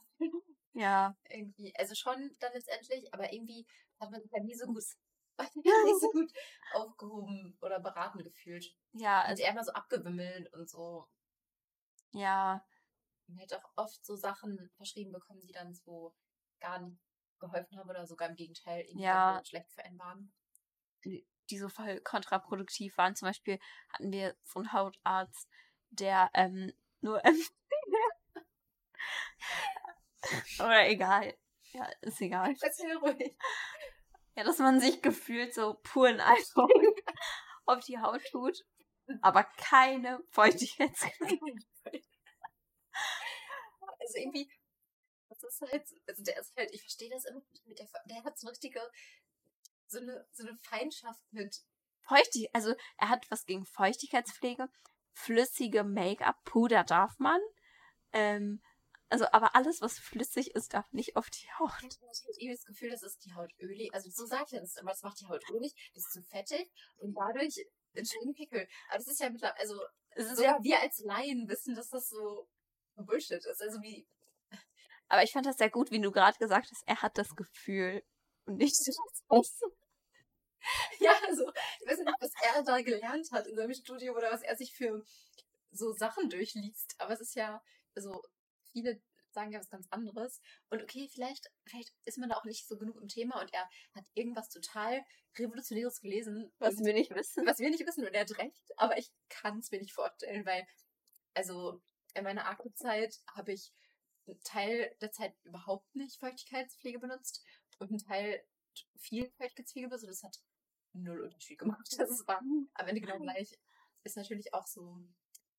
ja, 0.74 1.16
irgendwie, 1.30 1.76
also 1.76 1.96
schon 1.96 2.36
dann 2.40 2.52
letztendlich, 2.54 3.14
aber 3.14 3.32
irgendwie 3.32 3.66
hat 4.00 4.12
man 4.12 4.22
sich 4.22 4.32
ja 4.32 4.42
nie 4.44 4.56
so 4.56 4.66
gut, 4.68 4.84
nie 5.56 6.00
so 6.00 6.12
gut 6.12 6.32
aufgehoben 6.74 7.58
oder 7.62 7.80
beraten 7.80 8.24
gefühlt. 8.24 8.76
ja, 8.94 9.22
Also 9.22 9.30
also 9.32 9.44
eher 9.44 9.54
mal 9.54 9.64
so 9.64 9.72
abgewimmelt 9.74 10.52
und 10.54 10.70
so. 10.70 11.08
ja, 12.14 12.64
Man 13.28 13.40
hat 13.40 13.54
auch 13.54 13.72
oft 13.78 14.06
so 14.06 14.16
Sachen 14.16 14.70
verschrieben 14.76 15.12
bekommen, 15.12 15.42
die 15.42 15.52
dann 15.54 15.74
so 15.74 16.14
gar 16.60 16.80
nicht 16.80 17.00
geholfen 17.40 17.78
haben 17.78 17.90
oder 17.90 18.06
sogar 18.06 18.30
im 18.30 18.36
Gegenteil 18.36 18.82
irgendwie 18.82 19.02
Ja. 19.04 19.42
schlecht 19.46 19.72
für 19.72 19.84
einen 19.84 19.98
waren. 20.00 20.32
Die 21.52 21.60
so 21.60 21.70
voll 21.70 22.00
kontraproduktiv 22.02 22.98
waren. 22.98 23.16
Zum 23.16 23.28
Beispiel 23.28 23.60
hatten 23.90 24.12
wir 24.12 24.36
so 24.44 24.60
einen 24.60 24.74
Hautarzt, 24.74 25.48
der 25.90 26.30
ähm, 26.34 26.72
nur 27.02 27.22
Oder 30.60 30.88
egal. 30.88 31.36
Ja, 31.74 31.90
ist 32.02 32.22
egal. 32.22 32.54
Erzähl 32.62 32.96
ruhig. 32.98 33.36
Ja, 34.36 34.44
dass 34.44 34.60
man 34.60 34.80
sich 34.80 35.02
gefühlt 35.02 35.54
so 35.54 35.80
puren 35.84 36.20
Alkohol 36.20 36.96
auf 37.66 37.84
die 37.86 38.00
Haut 38.00 38.22
tut, 38.32 38.64
aber 39.22 39.44
keine 39.44 40.20
Feuchtigkeitscreme. 40.30 41.60
Also 44.04 44.18
irgendwie, 44.18 44.52
das 45.30 45.44
ist 45.44 45.62
halt, 45.62 45.86
also 46.08 46.24
der 46.24 46.40
ist 46.40 46.58
halt, 46.58 46.72
ich 46.74 46.82
verstehe 46.82 47.10
das 47.12 47.24
immer 47.26 47.42
mit 47.66 47.78
der, 47.78 47.88
der 48.06 48.24
hat 48.24 48.38
so 48.38 48.50
richtige, 48.50 48.82
so 49.92 50.00
eine, 50.00 50.26
so 50.32 50.48
eine 50.48 50.58
Feindschaft 50.58 51.22
mit 51.32 51.62
Feuchtig, 52.04 52.50
also 52.54 52.74
er 52.98 53.10
hat 53.10 53.30
was 53.30 53.46
gegen 53.46 53.66
Feuchtigkeitspflege, 53.66 54.68
flüssige 55.14 55.84
Make-up, 55.84 56.44
Puder 56.44 56.84
darf 56.84 57.20
man. 57.20 57.40
Ähm, 58.12 58.62
also, 59.10 59.26
aber 59.32 59.56
alles, 59.56 59.82
was 59.82 60.00
flüssig 60.00 60.56
ist, 60.56 60.74
darf 60.74 60.92
nicht 60.94 61.16
auf 61.16 61.30
die 61.30 61.48
Haut. 61.60 61.72
Ich 62.38 62.48
habe 62.48 62.54
das 62.54 62.66
Gefühl, 62.66 62.90
das 62.90 63.04
ist 63.04 63.24
die 63.26 63.34
Haut 63.34 63.54
ölig. 63.60 63.94
Also 63.94 64.10
so 64.10 64.26
sagt 64.26 64.54
er 64.54 64.62
das 64.62 64.78
immer, 64.78 64.92
das 64.92 65.04
macht 65.04 65.20
die 65.20 65.28
Haut 65.28 65.44
ölig, 65.52 65.74
das 65.94 66.06
ist 66.06 66.14
zu 66.14 66.24
fettig 66.24 66.72
und 66.98 67.14
dadurch 67.14 67.66
entstehen 67.94 68.34
Pickel. 68.34 68.68
Aber 68.88 68.98
das 68.98 69.08
ist 69.08 69.20
ja 69.20 69.30
mittlerweile, 69.30 69.60
also 69.60 69.82
es 70.12 70.28
ist 70.28 70.38
so, 70.38 70.44
ja, 70.44 70.58
wir 70.62 70.80
als 70.80 71.00
Laien 71.00 71.48
wissen, 71.50 71.76
dass 71.76 71.90
das 71.90 72.10
so 72.10 72.48
Bullshit 72.96 73.46
ist. 73.46 73.62
Also 73.62 73.82
wie. 73.82 74.08
Aber 75.08 75.24
ich 75.24 75.32
fand 75.32 75.46
das 75.46 75.58
sehr 75.58 75.70
gut, 75.70 75.92
wie 75.92 76.00
du 76.00 76.12
gerade 76.12 76.38
gesagt 76.38 76.72
hast, 76.72 76.84
er 76.88 77.02
hat 77.02 77.18
das 77.18 77.36
Gefühl 77.36 78.04
und 78.46 78.58
nicht 78.58 78.76
das 78.86 78.98
Ja, 81.00 81.14
also, 81.28 81.52
ich 81.80 81.88
weiß 81.88 82.00
nicht, 82.00 82.14
was 82.20 82.32
er 82.44 82.64
da 82.64 82.82
gelernt 82.82 83.32
hat 83.32 83.48
in 83.48 83.56
seinem 83.56 83.74
Studium 83.74 84.16
oder 84.16 84.32
was 84.32 84.44
er 84.44 84.56
sich 84.56 84.74
für 84.74 85.04
so 85.72 85.94
Sachen 85.94 86.30
durchliest. 86.30 86.96
Aber 87.00 87.14
es 87.14 87.22
ist 87.22 87.36
ja, 87.36 87.64
also, 87.96 88.22
viele 88.72 89.02
sagen 89.34 89.52
ja 89.52 89.60
was 89.60 89.70
ganz 89.70 89.88
anderes. 89.90 90.42
Und 90.70 90.82
okay, 90.82 91.10
vielleicht, 91.12 91.50
vielleicht 91.66 91.94
ist 92.06 92.18
man 92.18 92.30
da 92.30 92.36
auch 92.36 92.46
nicht 92.46 92.68
so 92.68 92.78
genug 92.78 93.00
im 93.02 93.08
Thema 93.08 93.42
und 93.42 93.54
er 93.54 93.68
hat 93.94 94.06
irgendwas 94.14 94.50
total 94.50 95.04
Revolutionäres 95.38 96.02
gelesen. 96.02 96.52
Was 96.60 96.78
wir 96.80 96.94
nicht 96.94 97.14
wissen. 97.16 97.46
Was 97.46 97.60
wir 97.60 97.70
nicht 97.70 97.86
wissen 97.86 98.06
und 98.06 98.14
er 98.14 98.22
hat 98.22 98.38
recht. 98.38 98.72
Aber 98.78 98.98
ich 98.98 99.12
kann 99.30 99.60
es 99.60 99.72
mir 99.72 99.80
nicht 99.80 99.94
vorstellen, 99.94 100.46
weil, 100.46 100.66
also 101.34 101.82
in 102.14 102.24
meiner 102.24 102.48
Akku-Zeit 102.48 103.20
habe 103.34 103.54
ich 103.54 103.72
einen 104.28 104.42
Teil 104.44 104.96
der 105.02 105.12
Zeit 105.12 105.34
überhaupt 105.44 105.96
nicht 105.96 106.20
Feuchtigkeitspflege 106.20 107.00
benutzt 107.00 107.44
und 107.80 107.90
einen 107.90 108.00
Teil 108.00 108.44
viel 109.00 109.30
Feuchtigkeitspflege 109.38 109.88
benutzt. 109.88 110.04
Und 110.04 110.12
das 110.12 110.24
hat 110.24 110.40
null 110.94 111.22
Unterschied 111.22 111.60
gemacht. 111.60 111.88
Das 111.98 112.28
war 112.28 112.40
am 112.40 112.88
Ende 112.88 113.02
genau 113.02 113.20
gleich. 113.20 113.60
Ist 114.04 114.18
natürlich 114.18 114.54
auch 114.54 114.68
so 114.68 114.98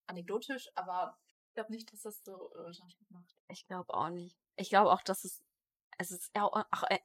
anekdotisch, 0.07 0.71
aber 0.75 1.19
ich 1.49 1.55
glaube 1.55 1.73
nicht, 1.73 1.93
dass 1.93 2.03
das 2.03 2.23
so 2.25 2.51
Unterschied 2.51 3.11
macht. 3.11 3.37
Ich 3.49 3.67
glaube 3.67 3.93
auch 3.95 4.09
nicht. 4.09 4.37
Ich 4.57 4.69
glaube 4.71 4.91
auch, 4.91 5.03
dass 5.03 5.25
es, 5.25 5.45
es 5.99 6.11
ist 6.11 6.35
ja 6.35 6.45
auch, 6.45 6.65
ach, 6.71 6.85
äh, 6.85 6.99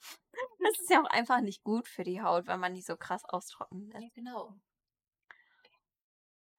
es 0.70 0.80
ist 0.80 0.90
ja 0.90 1.02
auch 1.02 1.10
einfach 1.10 1.40
nicht 1.40 1.62
gut 1.62 1.88
für 1.88 2.04
die 2.04 2.22
Haut, 2.22 2.46
wenn 2.46 2.60
man 2.60 2.74
die 2.74 2.82
so 2.82 2.96
krass 2.96 3.24
austrocknen 3.24 3.90
lässt. 3.90 4.04
Ja, 4.04 4.10
genau. 4.14 4.54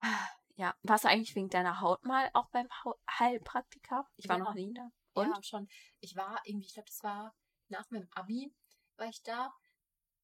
Ja, 0.56 0.76
warst 0.82 1.04
du 1.04 1.08
eigentlich 1.08 1.34
wegen 1.34 1.48
deiner 1.48 1.80
Haut 1.80 2.04
mal 2.04 2.30
auch 2.34 2.50
beim 2.50 2.68
Heilpraktiker? 3.08 4.06
Ich 4.16 4.28
war 4.28 4.36
ja. 4.36 4.44
noch 4.44 4.52
nie 4.52 4.74
da. 4.74 4.90
Und? 5.14 5.30
Ja, 5.30 5.42
schon. 5.42 5.66
Ich 6.00 6.16
war 6.16 6.38
irgendwie, 6.44 6.66
ich 6.66 6.74
glaube, 6.74 6.88
das 6.88 7.02
war 7.02 7.34
nach 7.68 7.90
meinem 7.90 8.10
Abi, 8.10 8.54
war 8.98 9.08
ich 9.08 9.22
da 9.22 9.54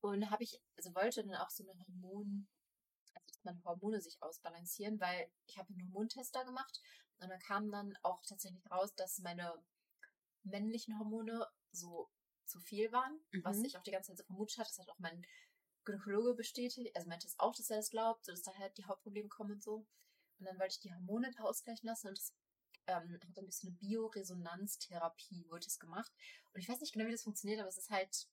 und 0.09 0.31
habe 0.31 0.45
ich, 0.45 0.61
also 0.77 0.95
wollte 0.95 1.23
dann 1.25 1.35
auch 1.37 1.51
so 1.51 1.65
eine 1.65 1.79
Hormon, 1.79 2.49
also 3.15 3.27
dass 3.27 3.45
meine 3.45 3.65
Hormone 3.65 4.01
sich 4.01 4.21
ausbalancieren, 4.23 5.01
weil 5.01 5.31
ich 5.47 5.59
habe 5.59 5.69
einen 5.73 5.93
Hormontest 5.93 6.35
da 6.35 6.43
gemacht 6.43 6.83
und 7.19 7.29
da 7.29 7.39
kam 7.39 7.71
dann 7.71 7.97
auch 8.03 8.23
tatsächlich 8.23 8.71
raus, 8.71 8.95
dass 8.95 9.19
meine 9.19 9.53
männlichen 10.43 10.99
Hormone 10.99 11.47
so 11.73 12.11
zu 12.45 12.61
viel 12.61 12.93
waren, 12.93 13.21
mhm. 13.33 13.45
was 13.45 13.63
ich 13.63 13.77
auch 13.77 13.83
die 13.83 13.91
ganze 13.91 14.09
Zeit 14.09 14.19
so 14.19 14.25
vermutet 14.25 14.59
hatte. 14.59 14.71
Das 14.71 14.79
hat 14.79 14.89
auch 14.89 14.99
mein 14.99 15.27
Gynäkologe 15.85 16.35
bestätigt. 16.35 16.95
Also 16.95 17.09
meinte 17.09 17.27
es 17.27 17.39
auch, 17.39 17.55
dass 17.55 17.71
er 17.71 17.79
das 17.79 17.91
glaubt, 17.91 18.25
so 18.25 18.33
dass 18.33 18.43
da 18.43 18.55
halt 18.57 18.77
die 18.79 18.85
Hauptprobleme 18.85 19.29
kommen 19.29 19.53
und 19.53 19.63
so. 19.63 19.87
Und 20.39 20.47
dann 20.47 20.59
wollte 20.59 20.75
ich 20.75 20.81
die 20.81 20.93
Hormone 20.93 21.31
da 21.37 21.45
ausgleichen 21.45 21.87
lassen 21.87 22.09
und 22.09 22.19
das 22.19 22.35
ähm, 22.87 23.11
hat 23.13 23.39
ein 23.39 23.47
bisschen 23.47 23.71
eine 23.71 23.79
Bioresonanztherapie, 23.79 25.47
wurde 25.49 25.65
das 25.65 25.79
gemacht. 25.79 26.13
Und 26.53 26.61
ich 26.61 26.69
weiß 26.69 26.81
nicht 26.81 26.93
genau, 26.93 27.07
wie 27.07 27.13
das 27.13 27.23
funktioniert, 27.23 27.61
aber 27.61 27.69
es 27.69 27.79
ist 27.79 27.91
halt, 27.91 28.29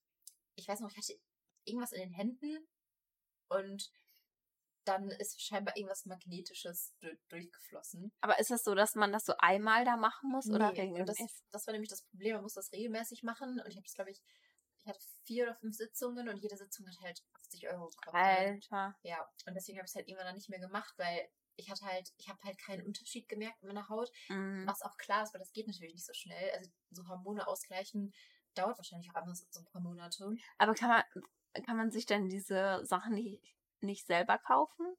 ich 0.55 0.67
weiß 0.67 0.81
noch, 0.81 0.91
ich 0.91 0.97
hatte 0.97 1.19
irgendwas 1.65 1.91
in 1.91 2.01
den 2.01 2.11
Händen 2.11 2.67
und 3.49 3.91
dann 4.85 5.09
ist 5.09 5.41
scheinbar 5.41 5.77
irgendwas 5.77 6.05
Magnetisches 6.05 6.93
durchgeflossen. 7.29 8.11
Aber 8.21 8.39
ist 8.39 8.51
es 8.51 8.63
so, 8.63 8.75
dass 8.75 8.95
man 8.95 9.11
das 9.11 9.25
so 9.25 9.33
einmal 9.37 9.85
da 9.85 9.95
machen 9.95 10.29
muss 10.29 10.45
nee, 10.45 10.55
oder? 10.55 10.73
Das, 11.05 11.17
das, 11.51 11.67
war 11.67 11.71
nämlich 11.71 11.89
das 11.89 12.03
Problem, 12.03 12.35
man 12.35 12.43
muss 12.43 12.53
das 12.53 12.71
regelmäßig 12.71 13.23
machen 13.23 13.61
und 13.63 13.67
ich 13.69 13.77
habe 13.77 13.85
das, 13.85 13.93
glaube 13.93 14.11
ich, 14.11 14.21
ich 14.79 14.87
hatte 14.87 14.99
vier 15.23 15.45
oder 15.45 15.55
fünf 15.55 15.75
Sitzungen 15.75 16.27
und 16.27 16.37
jede 16.37 16.57
Sitzung 16.57 16.85
hat 16.87 16.99
halt 17.01 17.23
80 17.45 17.69
Euro 17.69 17.89
gekostet. 17.89 18.13
Alter. 18.15 18.95
Ja, 19.03 19.25
und 19.45 19.53
deswegen 19.53 19.77
habe 19.77 19.85
ich 19.85 19.91
es 19.91 19.95
halt 19.95 20.07
irgendwann 20.07 20.27
dann 20.27 20.35
nicht 20.35 20.49
mehr 20.49 20.59
gemacht, 20.59 20.93
weil 20.97 21.29
ich 21.55 21.69
hatte 21.69 21.85
halt, 21.85 22.11
ich 22.17 22.27
habe 22.27 22.41
halt 22.43 22.57
keinen 22.57 22.85
Unterschied 22.85 23.29
gemerkt 23.29 23.61
in 23.61 23.67
meiner 23.67 23.87
Haut, 23.87 24.11
mhm. 24.27 24.65
was 24.67 24.81
auch 24.81 24.97
klar 24.97 25.23
ist, 25.23 25.33
weil 25.33 25.39
das 25.39 25.53
geht 25.53 25.67
natürlich 25.67 25.93
nicht 25.93 26.05
so 26.05 26.13
schnell. 26.13 26.51
Also 26.57 26.69
so 26.91 27.07
Hormone 27.07 27.47
ausgleichen 27.47 28.13
dauert 28.55 28.77
wahrscheinlich 28.77 29.09
auch 29.11 29.15
anders 29.15 29.47
so 29.49 29.59
ein 29.59 29.65
paar 29.65 29.81
Monate. 29.81 30.35
Aber 30.57 30.73
kann 30.73 30.89
man, 30.89 31.03
kann 31.65 31.77
man 31.77 31.91
sich 31.91 32.05
denn 32.05 32.29
diese 32.29 32.85
Sachen 32.85 33.13
nicht, 33.13 33.55
nicht 33.81 34.07
selber 34.07 34.37
kaufen? 34.37 34.95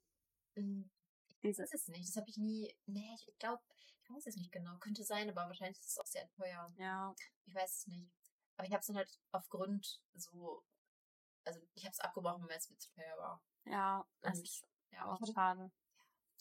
Mhm. 0.54 0.90
Ich 1.28 1.58
weiß 1.58 1.72
es 1.72 1.88
nicht. 1.88 2.08
Das 2.08 2.16
habe 2.16 2.30
ich 2.30 2.36
nie. 2.36 2.74
Nee, 2.86 3.16
ich 3.16 3.38
glaube, 3.38 3.62
ich 3.76 4.10
weiß 4.10 4.26
es 4.26 4.36
nicht 4.36 4.52
genau. 4.52 4.76
Könnte 4.78 5.04
sein, 5.04 5.28
aber 5.28 5.46
wahrscheinlich 5.46 5.78
ist 5.78 5.90
es 5.90 5.98
auch 5.98 6.06
sehr 6.06 6.28
teuer. 6.30 6.72
Ja. 6.76 7.14
Ich 7.46 7.54
weiß 7.54 7.78
es 7.78 7.86
nicht. 7.86 8.10
Aber 8.56 8.66
ich 8.66 8.72
habe 8.72 8.80
es 8.80 8.86
dann 8.86 8.96
halt 8.96 9.20
aufgrund 9.32 10.00
so. 10.14 10.62
Also 11.44 11.60
ich 11.74 11.84
habe 11.84 11.92
es 11.92 12.00
abgebrochen, 12.00 12.48
weil 12.48 12.56
es 12.56 12.70
mir 12.70 12.78
zu 12.78 12.90
teuer 12.94 13.18
war. 13.18 13.42
Ja, 13.66 14.06
das 14.20 14.38
ist 14.40 14.66
ja 14.90 15.04
auch 15.06 15.20
schade 15.26 15.70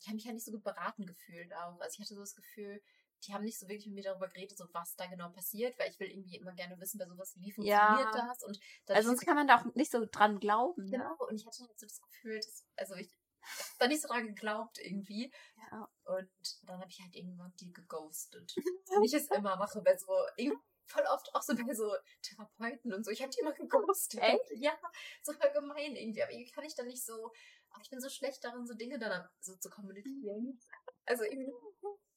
ich 0.04 0.08
habe 0.08 0.16
mich 0.16 0.26
halt 0.26 0.36
nicht 0.36 0.46
so 0.46 0.52
gut 0.52 0.64
beraten 0.64 1.06
gefühlt 1.06 1.54
auch. 1.54 1.80
Also 1.80 1.94
ich 1.94 2.00
hatte 2.00 2.16
so 2.16 2.20
das 2.20 2.36
Gefühl, 2.36 2.82
die 3.26 3.34
haben 3.34 3.44
nicht 3.44 3.60
so 3.60 3.68
wirklich 3.68 3.88
mit 3.88 3.96
mir 3.96 4.04
darüber 4.04 4.28
geredet, 4.28 4.58
so 4.58 4.66
was 4.74 4.96
da 4.96 5.06
genau 5.08 5.30
passiert, 5.30 5.78
weil 5.80 5.90
ich 5.90 6.00
will 6.00 6.10
irgendwie 6.10 6.38
immer 6.38 6.54
gerne 6.54 6.80
wissen 6.80 6.98
bei 6.98 7.06
sowas, 7.06 7.36
wie 7.38 7.52
funktioniert 7.52 8.16
ja. 8.16 8.28
das 8.28 8.44
und 8.44 8.60
also 8.88 9.10
sonst 9.10 9.26
kann 9.26 9.36
man 9.36 9.48
da 9.48 9.60
auch 9.60 9.76
nicht 9.76 9.92
so 9.92 10.06
dran 10.06 10.40
glauben. 10.40 10.86
Ne? 10.86 10.92
Genau, 10.92 11.10
ne? 11.10 11.26
und 11.30 11.36
ich 11.36 11.46
hatte 11.46 11.64
halt 11.64 11.80
so 11.80 11.86
das 11.86 12.02
Gefühl, 12.02 12.38
dass, 12.38 12.66
also 12.76 12.96
ich 12.96 13.10
habe 13.42 13.78
da 13.80 13.88
nicht 13.88 14.02
so 14.02 14.08
dran 14.08 14.28
geglaubt 14.28 14.80
irgendwie. 14.80 15.34
Ja. 15.72 15.90
Und 16.06 16.30
dann 16.64 16.80
habe 16.80 16.90
ich 16.90 17.02
halt 17.02 17.16
irgendwann 17.16 17.54
die 17.60 17.74
geghostet. 17.74 18.56
Wie 19.02 19.06
ich 19.06 19.14
es 19.14 19.28
immer 19.32 19.58
mache, 19.58 19.82
bei 19.82 19.98
so 19.98 20.08
voll 20.86 21.04
oft 21.12 21.34
auch 21.34 21.42
so 21.42 21.56
bei 21.56 21.74
so 21.74 21.94
Therapeuten 22.22 22.94
und 22.94 23.04
so. 23.04 23.12
Ich 23.12 23.22
habe 23.22 23.32
die 23.32 23.40
immer 23.40 23.54
geghostet. 23.54 24.22
Echt? 24.22 24.44
Ja, 24.56 24.78
super 25.22 25.50
gemein 25.50 25.96
irgendwie. 25.96 26.24
Aber 26.24 26.32
irgendwie 26.32 26.52
kann 26.52 26.64
ich 26.64 26.76
dann 26.76 26.88
nicht 26.88 27.04
so 27.04 27.32
ich 27.82 27.90
bin 27.90 28.00
so 28.00 28.10
schlecht 28.10 28.44
darin, 28.44 28.68
so 28.68 28.74
Dinge 28.74 29.00
dann 29.00 29.28
so 29.40 29.56
zu 29.56 29.70
kommunizieren. 29.70 30.44
Mhm. 30.44 30.60
Also 31.06 31.24
irgendwie, 31.24 31.52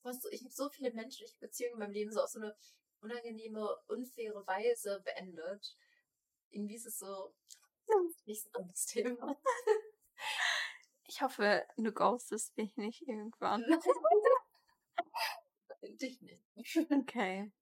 was 0.06 0.22
so, 0.22 0.30
ich 0.30 0.42
habe 0.42 0.52
so 0.52 0.68
viele 0.70 0.92
menschliche 0.92 1.36
Beziehungen 1.38 1.74
in 1.74 1.78
meinem 1.80 1.92
Leben 1.92 2.12
so 2.12 2.22
auf 2.22 2.30
so 2.30 2.40
eine 2.40 2.56
unangenehme, 3.00 3.76
unfaire 3.88 4.46
Weise 4.46 5.02
beendet. 5.04 5.76
Irgendwie 6.50 6.76
ist 6.76 6.86
es 6.86 6.98
so 6.98 7.34
nicht 8.24 8.42
so 8.42 8.48
ein 8.50 8.62
anderes 8.62 8.86
Thema. 8.86 9.36
Ich 11.08 11.22
hoffe, 11.22 11.64
du 11.76 11.92
ghostest 11.92 12.56
mich 12.56 12.76
nicht 12.76 13.02
irgendwann. 13.02 13.64
Dich 15.82 16.20
nicht. 16.20 16.42
Okay. 16.90 17.52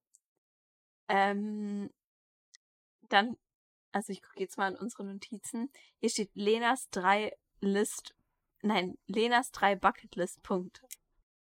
Ähm, 1.08 1.92
dann, 3.02 3.36
also 3.92 4.12
ich 4.12 4.22
gucke 4.22 4.40
jetzt 4.40 4.56
mal 4.56 4.72
in 4.72 4.78
unsere 4.78 5.04
Notizen. 5.04 5.70
Hier 6.00 6.08
steht 6.08 6.30
Lenas 6.34 6.88
drei 6.90 7.36
List, 7.60 8.14
nein, 8.62 8.96
Lenas 9.06 9.50
drei 9.50 9.76
Bucketlist 9.76 10.42
Punkte. 10.42 10.86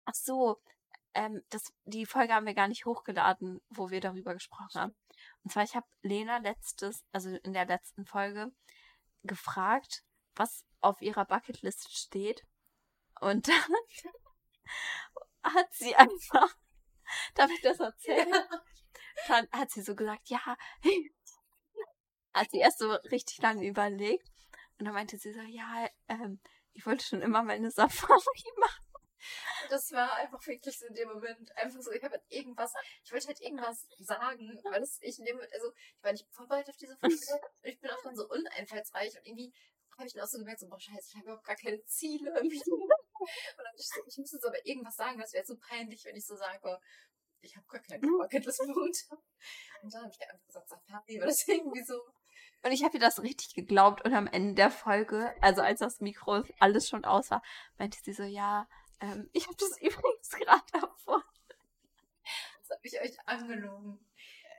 Ach 0.06 0.16
so, 0.16 0.60
ähm, 1.14 1.42
das, 1.50 1.74
die 1.86 2.06
Folge 2.06 2.34
haben 2.34 2.46
wir 2.46 2.54
gar 2.54 2.68
nicht 2.68 2.86
hochgeladen, 2.86 3.62
wo 3.70 3.90
wir 3.90 4.02
darüber 4.02 4.34
gesprochen 4.34 4.80
haben. 4.80 4.96
Und 5.44 5.52
zwar, 5.52 5.64
ich 5.64 5.76
habe 5.76 5.88
Lena 6.02 6.38
letztes, 6.38 7.04
also 7.12 7.30
in 7.30 7.54
der 7.54 7.66
letzten 7.66 8.06
Folge, 8.06 8.52
gefragt, 9.24 10.04
was 10.36 10.66
auf 10.80 11.02
ihrer 11.02 11.26
Bucketlist 11.26 11.96
steht. 11.96 12.46
Und 13.20 13.48
dann 15.44 15.54
hat 15.56 15.74
sie 15.74 15.96
einfach, 15.96 16.56
darf 17.36 17.52
ich 17.52 17.62
das 17.62 17.80
erzählen? 17.80 18.34
Dann 19.28 19.48
hat 19.52 19.72
sie 19.72 19.82
so 19.82 19.96
gesagt, 19.96 20.30
ja, 20.30 20.40
hat 22.34 22.50
sie 22.52 22.60
erst 22.60 22.80
so 22.80 22.92
richtig 23.12 23.42
lange 23.42 23.68
überlegt 23.68 24.28
und 24.80 24.86
dann 24.86 24.94
meinte 24.94 25.18
sie 25.18 25.34
so, 25.34 25.42
ja, 25.42 25.88
ähm, 26.08 26.40
ich 26.74 26.86
wollte 26.86 27.06
schon 27.06 27.22
immer 27.22 27.44
mal 27.44 27.54
eine 27.54 27.72
Safari 27.72 28.20
machen. 28.58 28.91
Das 29.70 29.92
war 29.92 30.16
einfach 30.16 30.46
wirklich 30.46 30.78
so 30.78 30.86
in 30.88 30.94
dem 30.94 31.10
Moment 31.10 31.56
einfach 31.58 31.82
so, 31.82 31.92
ich 31.92 32.04
habe 32.04 32.14
halt 32.14 32.26
irgendwas, 32.30 32.74
ich 33.04 33.12
wollte 33.12 33.28
halt 33.28 33.42
irgendwas 33.42 33.88
sagen, 34.00 34.60
weil 34.64 34.80
das, 34.80 34.98
ich 35.02 35.18
nehme, 35.20 35.42
also 35.54 35.72
ich 35.96 36.04
war 36.04 36.12
nicht 36.12 36.28
vorbereitet 36.32 36.70
auf 36.70 36.78
diese 36.78 36.98
Folge 36.98 37.16
und 37.64 37.70
ich 37.70 37.80
bin 37.80 37.90
auch 37.90 38.02
dann 38.04 38.16
so 38.16 38.28
uneinfallsreich 38.28 39.18
und 39.18 39.26
irgendwie 39.26 39.54
habe 39.98 40.08
ich 40.08 40.14
dann 40.14 40.24
auch 40.24 40.28
so 40.28 40.40
gemerkt, 40.40 40.60
so, 40.60 40.68
boah, 40.68 40.80
scheiße, 40.80 41.10
ich 41.10 41.16
habe 41.16 41.26
überhaupt 41.26 41.46
gar 41.46 41.56
keine 41.56 41.84
Ziele. 41.86 42.32
Und 42.34 42.50
dann 43.58 43.76
ich 43.76 43.88
so, 43.88 44.02
ich 44.08 44.18
muss 44.18 44.32
jetzt 44.32 44.46
aber 44.46 44.66
irgendwas 44.66 44.96
sagen, 44.96 45.20
das 45.20 45.34
wäre 45.34 45.46
so 45.46 45.56
peinlich, 45.58 46.04
wenn 46.06 46.16
ich 46.16 46.26
so 46.26 46.36
sage, 46.36 46.80
ich 47.42 47.56
habe 47.56 47.68
gar 47.68 47.82
keinen 47.82 48.02
Bucketlist-Punkt. 48.02 48.98
Und 49.82 49.94
dann 49.94 50.04
habe 50.04 50.12
ich 50.12 50.28
einfach 50.28 50.46
gesagt, 50.46 50.70
Safari, 50.70 51.18
oder 51.18 51.28
das 51.28 51.48
irgendwie 51.48 51.84
so. 51.84 52.02
Und 52.64 52.72
ich 52.72 52.84
habe 52.84 52.96
ihr 52.96 53.00
das 53.00 53.22
richtig 53.22 53.54
geglaubt 53.56 54.06
und 54.06 54.14
am 54.14 54.28
Ende 54.28 54.54
der 54.54 54.70
Folge, 54.70 55.34
also 55.42 55.62
als 55.62 55.80
das 55.80 56.00
Mikro 56.00 56.44
alles 56.60 56.88
schon 56.88 57.06
aus 57.06 57.32
war, 57.32 57.42
meinte 57.78 57.98
sie 58.04 58.14
so, 58.14 58.24
ja, 58.24 58.68
ähm, 59.02 59.30
ich 59.34 59.46
habe 59.48 59.58
das 59.58 59.78
übrigens 59.82 60.30
gerade 60.30 60.64
davor. 60.72 61.24
Das 62.60 62.70
habe 62.70 62.82
ich 62.84 63.02
euch 63.02 63.18
angelogen. 63.28 64.00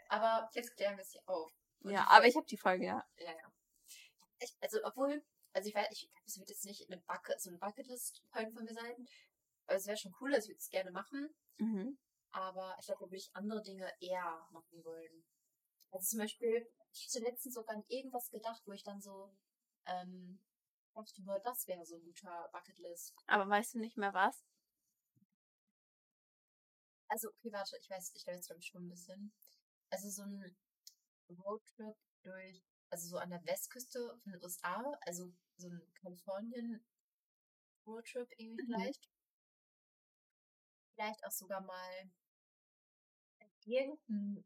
Aber 0.08 0.50
jetzt 0.52 0.76
klären 0.76 0.96
wir 0.96 1.02
es 1.02 1.12
hier 1.12 1.22
auf. 1.26 1.50
Und 1.80 1.92
ja, 1.92 2.06
aber 2.08 2.26
ich 2.26 2.36
habe 2.36 2.46
die 2.46 2.58
Folge, 2.58 2.84
ja. 2.84 3.04
Ja, 3.16 3.32
ja. 3.32 3.52
Ich, 4.38 4.54
also, 4.60 4.78
obwohl, 4.84 5.24
Also 5.54 5.68
ich 5.68 5.74
weiß, 5.74 5.88
ich, 5.90 6.10
es 6.26 6.38
wird 6.38 6.50
jetzt 6.50 6.64
nicht 6.64 6.90
eine 6.90 7.00
Bucket, 7.00 7.40
so 7.40 7.50
ein 7.50 7.58
Bucketlist-Point 7.58 8.52
von 8.52 8.64
mir 8.64 8.74
sein. 8.74 9.08
Aber 9.66 9.76
es 9.76 9.86
wäre 9.86 9.96
schon 9.96 10.14
cool, 10.20 10.34
ich 10.34 10.48
würde 10.48 10.58
es 10.58 10.68
gerne 10.68 10.90
machen. 10.90 11.34
Mhm. 11.58 11.98
Aber 12.32 12.76
ich 12.80 12.86
glaube, 12.86 13.00
da 13.00 13.06
würde 13.06 13.16
ich 13.16 13.30
andere 13.34 13.62
Dinge 13.62 13.90
eher 14.00 14.46
machen 14.50 14.84
wollen. 14.84 15.24
Also 15.90 16.06
zum 16.10 16.18
Beispiel, 16.20 16.66
ich 16.92 17.06
hatte 17.06 17.24
letztens 17.24 17.54
sogar 17.54 17.76
an 17.76 17.84
irgendwas 17.88 18.30
gedacht, 18.30 18.62
wo 18.66 18.72
ich 18.72 18.82
dann 18.82 19.00
so, 19.00 19.34
ähm, 19.86 20.40
dachte, 20.94 21.22
boah, 21.22 21.40
das 21.40 21.66
wäre 21.66 21.84
so 21.84 21.96
ein 21.96 22.02
guter 22.04 22.48
Bucketlist. 22.52 23.14
Aber 23.26 23.48
weißt 23.48 23.74
du 23.74 23.78
nicht 23.80 23.96
mehr 23.96 24.14
was? 24.14 24.44
Also, 27.08 27.28
okay, 27.28 27.52
warte, 27.52 27.76
ich 27.80 27.88
weiß, 27.90 28.12
ich 28.16 28.24
glaube 28.24 28.36
jetzt 28.38 28.46
glaube 28.46 28.60
ich 28.60 28.66
schon 28.66 28.84
ein 28.86 28.88
bisschen. 28.90 29.32
Also 29.90 30.08
so 30.10 30.22
ein 30.22 30.56
Roadtrip 31.30 31.96
durch, 32.22 32.62
also 32.90 33.08
so 33.08 33.18
an 33.18 33.30
der 33.30 33.44
Westküste 33.46 34.18
von 34.22 34.32
den 34.32 34.42
USA, 34.42 34.98
also 35.06 35.32
so 35.56 35.68
ein 35.68 35.82
Kalifornien 36.02 36.84
Roadtrip 37.86 38.28
irgendwie 38.38 38.64
Mhm. 38.64 38.66
vielleicht. 38.74 39.08
Vielleicht 40.94 41.22
auch 41.26 41.30
sogar 41.30 41.60
mal 41.60 42.10
irgendein 43.66 44.44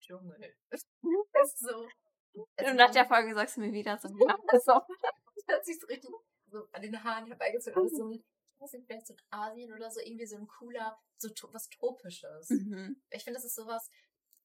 Dschungel. 0.00 0.54
So. 1.56 1.88
Und 2.36 2.76
nach 2.76 2.90
der 2.90 3.06
Folge 3.06 3.34
sagst 3.34 3.56
du 3.56 3.60
mir 3.60 3.72
wieder 3.72 3.98
so, 3.98 4.08
ja, 4.28 4.36
das 4.48 4.66
hört 4.66 5.64
sich 5.64 5.80
so 5.80 5.86
richtig 5.86 6.10
so 6.48 6.68
an 6.72 6.82
den 6.82 7.02
Haaren 7.02 7.26
herbeigezogen. 7.26 7.78
Aber 7.78 7.88
so 7.88 8.04
ein, 8.04 8.12
ich 8.12 8.60
weiß 8.60 8.72
nicht, 8.72 8.86
vielleicht 8.86 9.06
so 9.06 9.14
in 9.14 9.20
Asien 9.30 9.72
oder 9.72 9.90
so, 9.90 10.00
irgendwie 10.00 10.26
so 10.26 10.36
ein 10.36 10.46
cooler, 10.46 10.98
so 11.18 11.28
was 11.52 11.68
Tropisches. 11.68 12.50
Mhm. 12.50 13.00
Ich 13.10 13.24
finde, 13.24 13.38
das 13.38 13.44
ist 13.44 13.56
sowas, 13.56 13.90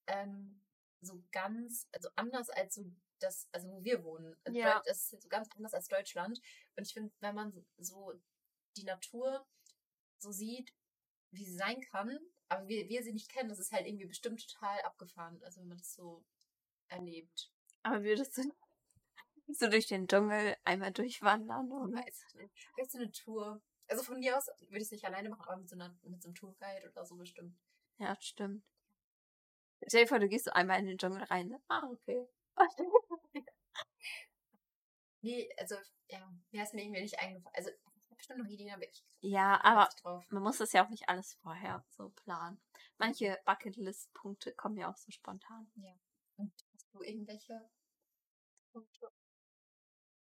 ähm, 0.08 0.62
so 1.02 1.24
ganz, 1.32 1.88
also 1.92 2.10
anders 2.16 2.50
als 2.50 2.76
so 2.76 2.86
das, 3.20 3.48
also 3.52 3.70
wo 3.70 3.84
wir 3.84 4.04
wohnen. 4.04 4.36
Also 4.44 4.58
Ja. 4.58 4.82
Das 4.86 5.12
ist 5.12 5.22
so 5.22 5.30
ganz 5.30 5.48
anders 5.56 5.74
als 5.74 5.88
Deutschland. 5.88 6.42
Und 6.76 6.88
ich 6.88 6.94
finde, 6.94 7.12
wenn 7.20 7.36
man 7.36 7.66
so 7.78 8.14
die 8.76 8.84
Natur 8.84 9.46
so 10.18 10.32
sieht, 10.32 10.74
wie 11.32 11.46
sie 11.46 11.56
sein 11.56 11.82
kann, 11.82 12.20
aber 12.50 12.68
wir, 12.68 12.90
wir 12.90 13.04
sie 13.04 13.14
nicht 13.14 13.32
kennen, 13.32 13.50
das 13.50 13.60
ist 13.60 13.72
halt 13.72 13.88
irgendwie 13.88 14.08
bestimmt 14.08 14.46
total 14.52 14.82
abgefahren. 14.82 15.42
Also 15.44 15.62
wenn 15.62 15.68
man 15.68 15.78
das 15.78 15.94
so 15.94 16.24
erlebt. 16.90 17.52
Aber 17.84 18.04
würdest 18.04 18.38
du 18.38 18.44
so 19.54 19.68
durch 19.70 19.88
den 19.88 20.08
Dschungel 20.08 20.56
einmal 20.64 20.92
durchwandern? 20.92 21.72
Oder? 21.72 21.98
Weiß 21.98 22.26
ich 22.28 22.36
nicht. 22.36 22.54
Vielleicht 22.76 22.92
so 22.92 22.98
eine 23.00 23.12
Tour. 23.12 23.62
Also 23.88 24.04
von 24.04 24.20
mir 24.20 24.38
aus 24.38 24.48
würde 24.48 24.78
ich 24.78 24.84
es 24.84 24.92
nicht 24.92 25.06
alleine 25.06 25.30
machen, 25.30 25.44
aber 25.46 25.58
mit 25.58 25.70
so, 25.70 25.76
einer, 25.76 25.98
mit 26.04 26.22
so 26.22 26.30
einem 26.30 26.36
Tourguide 26.36 26.90
oder 26.90 27.06
so 27.06 27.16
bestimmt. 27.16 27.58
Ja, 27.98 28.16
stimmt. 28.20 28.64
Stell 29.88 30.04
dir 30.04 30.08
vor, 30.08 30.20
du 30.20 30.30
gehst 30.30 30.46
so 30.46 30.52
einmal 30.52 30.80
in 30.80 30.86
den 30.86 30.98
Dschungel 30.98 31.24
rein. 31.24 31.48
ne? 31.48 31.62
Ah, 31.68 31.88
okay. 31.92 32.28
Nee, 35.24 35.50
also, 35.58 35.76
ja, 36.08 36.34
mir 36.52 36.64
ist 36.64 36.74
mir 36.74 36.84
irgendwie 36.84 37.02
nicht 37.02 37.20
eingefallen. 37.20 37.56
Also, 37.56 37.70
ich 37.70 38.06
habe 38.10 38.16
bestimmt 38.16 38.40
noch 38.40 38.48
Ideen, 38.48 38.74
aber 38.74 38.84
ich 38.84 39.06
Ja, 39.20 39.64
aber 39.64 39.90
man 40.30 40.44
muss 40.44 40.58
das 40.58 40.74
ja 40.74 40.84
auch 40.84 40.90
nicht 40.90 41.10
alles 41.10 41.36
vorher 41.36 41.86
so 41.90 42.10
planen. 42.10 42.60
Manche 42.98 43.40
Bucketlist-Punkte 43.46 44.52
kommen 44.54 44.78
ja 44.78 44.90
auch 44.90 44.98
so 44.98 45.12
spontan. 45.12 45.72
Hast 45.76 46.11
du 46.94 47.02
irgendwelche 47.02 47.70
Punkte? 48.72 49.12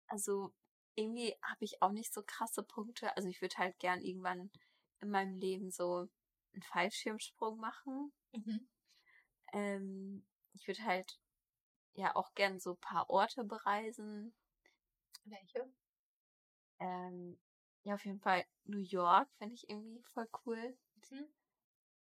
Also 0.08 0.52
irgendwie 0.94 1.34
habe 1.42 1.64
ich 1.64 1.82
auch 1.82 1.92
nicht 1.92 2.12
so 2.12 2.22
krasse 2.22 2.62
Punkte. 2.62 3.16
Also 3.16 3.28
ich 3.28 3.40
würde 3.42 3.56
halt 3.58 3.78
gern 3.78 4.00
irgendwann 4.00 4.50
in 5.00 5.10
meinem 5.10 5.36
Leben 5.36 5.70
so 5.70 6.08
einen 6.52 6.62
Fallschirmsprung 6.62 7.58
machen. 7.58 8.12
Mhm. 8.32 8.68
Ähm, 9.52 10.26
ich 10.54 10.66
würde 10.66 10.84
halt 10.84 11.18
ja 11.94 12.14
auch 12.14 12.34
gern 12.34 12.60
so 12.60 12.72
ein 12.72 12.80
paar 12.80 13.10
Orte 13.10 13.44
bereisen. 13.44 14.34
Welche? 15.24 15.70
Ähm, 16.78 17.38
ja, 17.82 17.94
auf 17.94 18.04
jeden 18.04 18.20
Fall 18.20 18.44
New 18.64 18.78
York 18.80 19.28
finde 19.38 19.54
ich 19.54 19.68
irgendwie 19.68 20.02
voll 20.14 20.28
cool. 20.44 20.76
Mhm. 21.10 21.26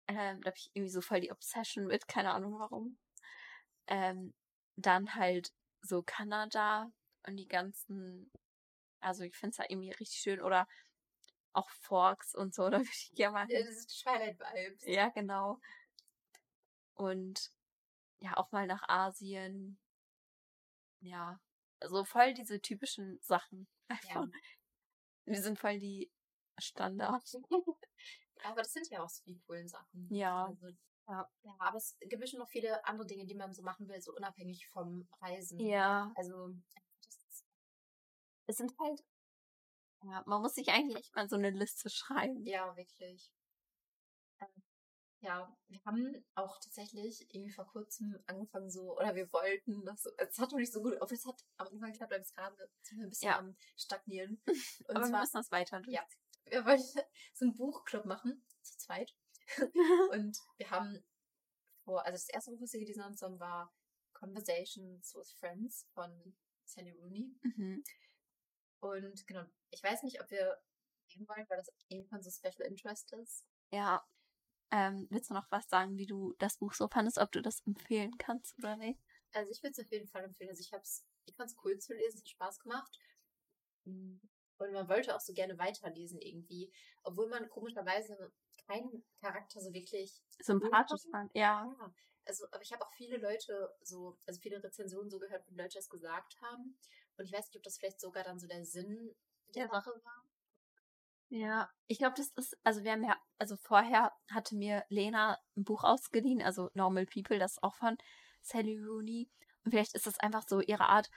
Ähm, 0.09 0.41
da 0.43 0.51
habe 0.51 0.57
ich 0.57 0.71
irgendwie 0.75 0.93
so 0.93 1.01
voll 1.01 1.21
die 1.21 1.33
Obsession 1.33 1.87
mit, 1.87 2.07
keine 2.07 2.33
Ahnung 2.33 2.59
warum. 2.59 2.99
Ähm, 3.89 4.35
dann 4.77 5.15
halt 5.15 5.53
so 5.81 6.03
Kanada 6.03 6.91
und 7.27 7.37
die 7.37 7.49
ganzen, 7.49 8.31
also 9.01 9.25
ich 9.25 9.37
finde 9.37 9.51
es 9.51 9.57
da 9.57 9.65
irgendwie 9.69 9.91
richtig 9.91 10.19
schön. 10.19 10.41
Oder 10.41 10.69
auch 11.53 11.71
Forks 11.71 12.35
und 12.35 12.55
so, 12.55 12.69
da 12.71 12.79
würde 12.79 12.91
ich 12.91 13.13
gerne 13.15 13.33
mal 13.33 13.51
Ja, 13.51 13.61
das 13.61 13.77
ist 13.77 14.03
Twilight-Vibes. 14.03 14.87
Ja, 14.87 15.09
genau. 15.09 15.61
Und 16.95 17.53
ja, 18.21 18.37
auch 18.37 18.51
mal 18.53 18.67
nach 18.67 18.89
Asien. 18.89 19.79
Ja, 21.01 21.41
also 21.81 22.05
voll 22.05 22.35
diese 22.35 22.61
typischen 22.61 23.19
Sachen. 23.21 23.69
Einfach. 23.89 24.27
Wir 25.25 25.43
sind 25.43 25.59
voll 25.59 25.79
die 25.79 26.11
Standards. 26.59 27.39
Ja, 28.43 28.51
aber 28.51 28.61
das 28.61 28.75
sind 28.75 28.91
ja 28.91 29.03
auch 29.03 29.09
so 29.09 29.25
die 29.25 29.41
coolen 29.47 29.67
Sachen. 29.67 30.07
Ja. 30.11 30.45
Also, 30.45 30.69
Ja. 31.09 31.31
ja, 31.43 31.55
aber 31.61 31.77
es 31.77 31.97
gibt 32.01 32.21
bestimmt 32.21 32.41
noch 32.41 32.49
viele 32.49 32.85
andere 32.85 33.07
Dinge, 33.07 33.27
die 33.27 33.35
man 33.35 33.55
so 33.55 33.63
machen 33.63 33.89
will, 33.89 34.01
so 34.01 34.13
unabhängig 34.15 34.67
vom 34.69 35.09
Reisen. 35.21 35.61
Ja, 35.61 36.13
Also, 36.17 36.49
das 37.03 37.17
ist, 37.29 37.45
es 38.47 38.57
sind 38.57 38.77
halt, 38.81 39.05
ja, 40.03 40.23
man 40.27 40.43
muss 40.43 40.55
sich 40.55 40.69
eigentlich 40.71 40.99
echt 40.99 41.15
mal 41.15 41.29
so 41.29 41.37
eine 41.37 41.51
Liste 41.51 41.91
schreiben. 41.91 42.45
ja, 42.45 42.77
wirklich. 42.77 43.31
Ähm, 44.41 44.63
Ja, 45.21 45.57
wir 45.69 45.81
haben 45.85 46.25
auch 46.35 46.59
tatsächlich 46.59 47.33
irgendwie 47.35 47.53
vor 47.53 47.67
kurzem 47.67 48.19
angefangen 48.27 48.69
so, 48.71 48.97
oder 48.97 49.15
wir 49.15 49.33
wollten 49.33 49.85
das 49.85 50.03
so, 50.03 50.11
es 50.19 50.39
hat 50.39 50.51
noch 50.51 50.59
nicht 50.59 50.73
so 50.73 50.83
gut, 50.83 51.01
aber 51.01 51.13
es 51.13 51.25
hat 51.25 51.41
am 51.57 51.69
Anfang 51.69 51.93
geklappt, 51.93 52.13
aber 52.13 52.19
jetzt 52.19 52.35
gerade 52.35 52.71
sind 52.83 52.99
wir 52.99 53.07
ein 53.07 53.11
bisschen 53.11 53.29
Ja. 53.29 53.39
am 53.39 53.57
Stagnieren. 53.77 54.43
Und 54.89 54.97
Aber 54.97 55.01
wir 55.05 55.09
zwar, 55.11 55.21
müssen 55.21 55.37
das 55.37 55.51
weiter 55.53 55.83
Ja. 55.87 56.05
wir 56.47 56.65
wollten 56.65 56.83
so 57.35 57.45
einen 57.45 57.55
Buchclub 57.57 58.05
machen, 58.07 58.45
zu 58.63 58.77
zweit. 58.77 59.15
Und 60.13 60.39
wir 60.57 60.71
haben 60.71 61.05
vor, 61.85 62.05
also 62.05 62.15
das 62.15 62.29
erste 62.29 62.51
Buch, 62.51 62.61
was 62.63 62.73
wir 62.73 62.81
gelesen 62.81 63.05
haben 63.05 63.15
zusammen, 63.15 63.41
war 63.41 63.73
Conversations 64.13 65.15
with 65.15 65.33
Friends 65.33 65.87
von 65.95 66.37
Sally 66.65 66.93
Rooney. 66.93 67.35
mhm. 67.43 67.85
Und 68.81 69.27
genau, 69.27 69.45
ich 69.71 69.83
weiß 69.83 70.03
nicht, 70.03 70.21
ob 70.21 70.31
wir 70.31 70.61
lesen 71.09 71.29
wollen, 71.29 71.47
weil 71.49 71.59
das 71.59 71.73
irgendwann 71.89 72.23
so 72.23 72.31
Special 72.31 72.67
Interest 72.69 73.13
ist. 73.15 73.45
Ja. 73.71 74.07
Ähm, 74.73 75.07
willst 75.11 75.31
du 75.31 75.35
noch 75.35 75.51
was 75.51 75.69
sagen, 75.69 75.97
wie 75.97 76.07
du 76.07 76.35
das 76.39 76.59
Buch 76.59 76.75
so 76.75 76.89
fandest, 76.89 77.19
ob 77.19 77.31
du 77.33 77.41
das 77.41 77.61
empfehlen 77.67 78.17
kannst 78.19 78.59
oder 78.59 78.77
nicht? 78.77 79.01
Also 79.33 79.51
ich 79.51 79.63
würde 79.63 79.73
es 79.73 79.85
auf 79.85 79.91
jeden 79.91 80.09
Fall 80.09 80.25
empfehlen. 80.25 80.51
Also 80.51 80.61
ich 80.61 80.73
hab's, 80.73 81.07
ich 81.25 81.37
fand 81.37 81.51
es 81.51 81.57
cool 81.65 81.79
zu 81.79 81.95
lesen, 81.95 82.17
es 82.17 82.23
hat 82.23 82.29
Spaß 82.29 82.59
gemacht. 82.59 82.99
Und 83.85 84.73
man 84.73 84.89
wollte 84.89 85.15
auch 85.15 85.21
so 85.21 85.33
gerne 85.33 85.59
weiterlesen 85.59 86.21
irgendwie. 86.21 86.73
Obwohl 87.05 87.29
man 87.29 87.49
komischerweise 87.49 88.33
keinen 88.67 89.05
Charakter 89.21 89.61
so 89.61 89.73
wirklich 89.73 90.21
Sympathisch 90.41 91.03
fand. 91.11 91.35
Ja. 91.35 91.65
Ja, 91.79 91.95
also, 92.27 92.47
aber 92.51 92.63
ich 92.63 92.73
habe 92.73 92.85
auch 92.85 92.93
viele 92.93 93.19
Leute 93.19 93.73
so, 93.83 94.19
also 94.27 94.41
viele 94.41 94.63
Rezensionen 94.63 95.11
so 95.11 95.19
gehört, 95.19 95.45
wo 95.49 95.55
Leute 95.55 95.79
das 95.79 95.89
gesagt 95.89 96.41
haben. 96.43 96.77
Und 97.17 97.25
ich 97.25 97.33
weiß 97.33 97.47
nicht, 97.47 97.57
ob 97.57 97.63
das 97.63 97.79
vielleicht 97.79 98.01
sogar 98.01 98.25
dann 98.25 98.39
so 98.39 98.47
der 98.47 98.65
Sinn 98.65 99.15
der 99.55 99.65
Ja. 99.65 99.71
Sache 99.71 99.91
war. 100.05 100.25
Ja, 101.29 101.71
ich 101.89 101.99
glaube, 101.99 102.15
das 102.17 102.29
ist, 102.37 102.57
also 102.63 102.85
wir 102.85 102.93
haben 102.93 103.03
ja, 103.03 103.17
also 103.39 103.57
vorher 103.57 104.13
hatte 104.31 104.55
mir 104.55 104.85
Lena 104.89 105.39
ein 105.57 105.65
Buch 105.65 105.83
ausgeliehen, 105.83 106.41
also 106.41 106.71
Normal 106.75 107.07
People, 107.07 107.39
das 107.39 107.53
ist 107.53 107.63
auch 107.65 107.75
von 107.75 107.99
Sally 108.43 108.79
Rooney. 108.79 109.29
Und 109.65 109.73
vielleicht 109.73 109.95
ist 109.95 110.07
das 110.07 110.21
einfach 110.21 110.45
so 110.47 110.61
ihre 110.61 110.85
Art. 110.85 111.11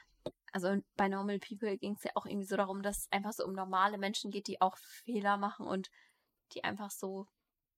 Also 0.52 0.82
bei 0.96 1.08
Normal 1.10 1.40
People 1.40 1.78
ging 1.78 1.94
es 1.94 2.04
ja 2.04 2.12
auch 2.16 2.26
irgendwie 2.26 2.48
so 2.48 2.58
darum, 2.58 2.82
dass 2.82 2.98
es 3.00 3.12
einfach 3.12 3.34
so 3.34 3.46
um 3.46 3.54
normale 3.54 4.00
Menschen 4.00 4.32
geht, 4.32 4.48
die 4.48 4.62
auch 4.62 4.78
Fehler 4.78 5.38
machen 5.38 5.68
und 5.68 5.92
die 6.54 6.64
einfach 6.64 6.90
so, 6.90 7.28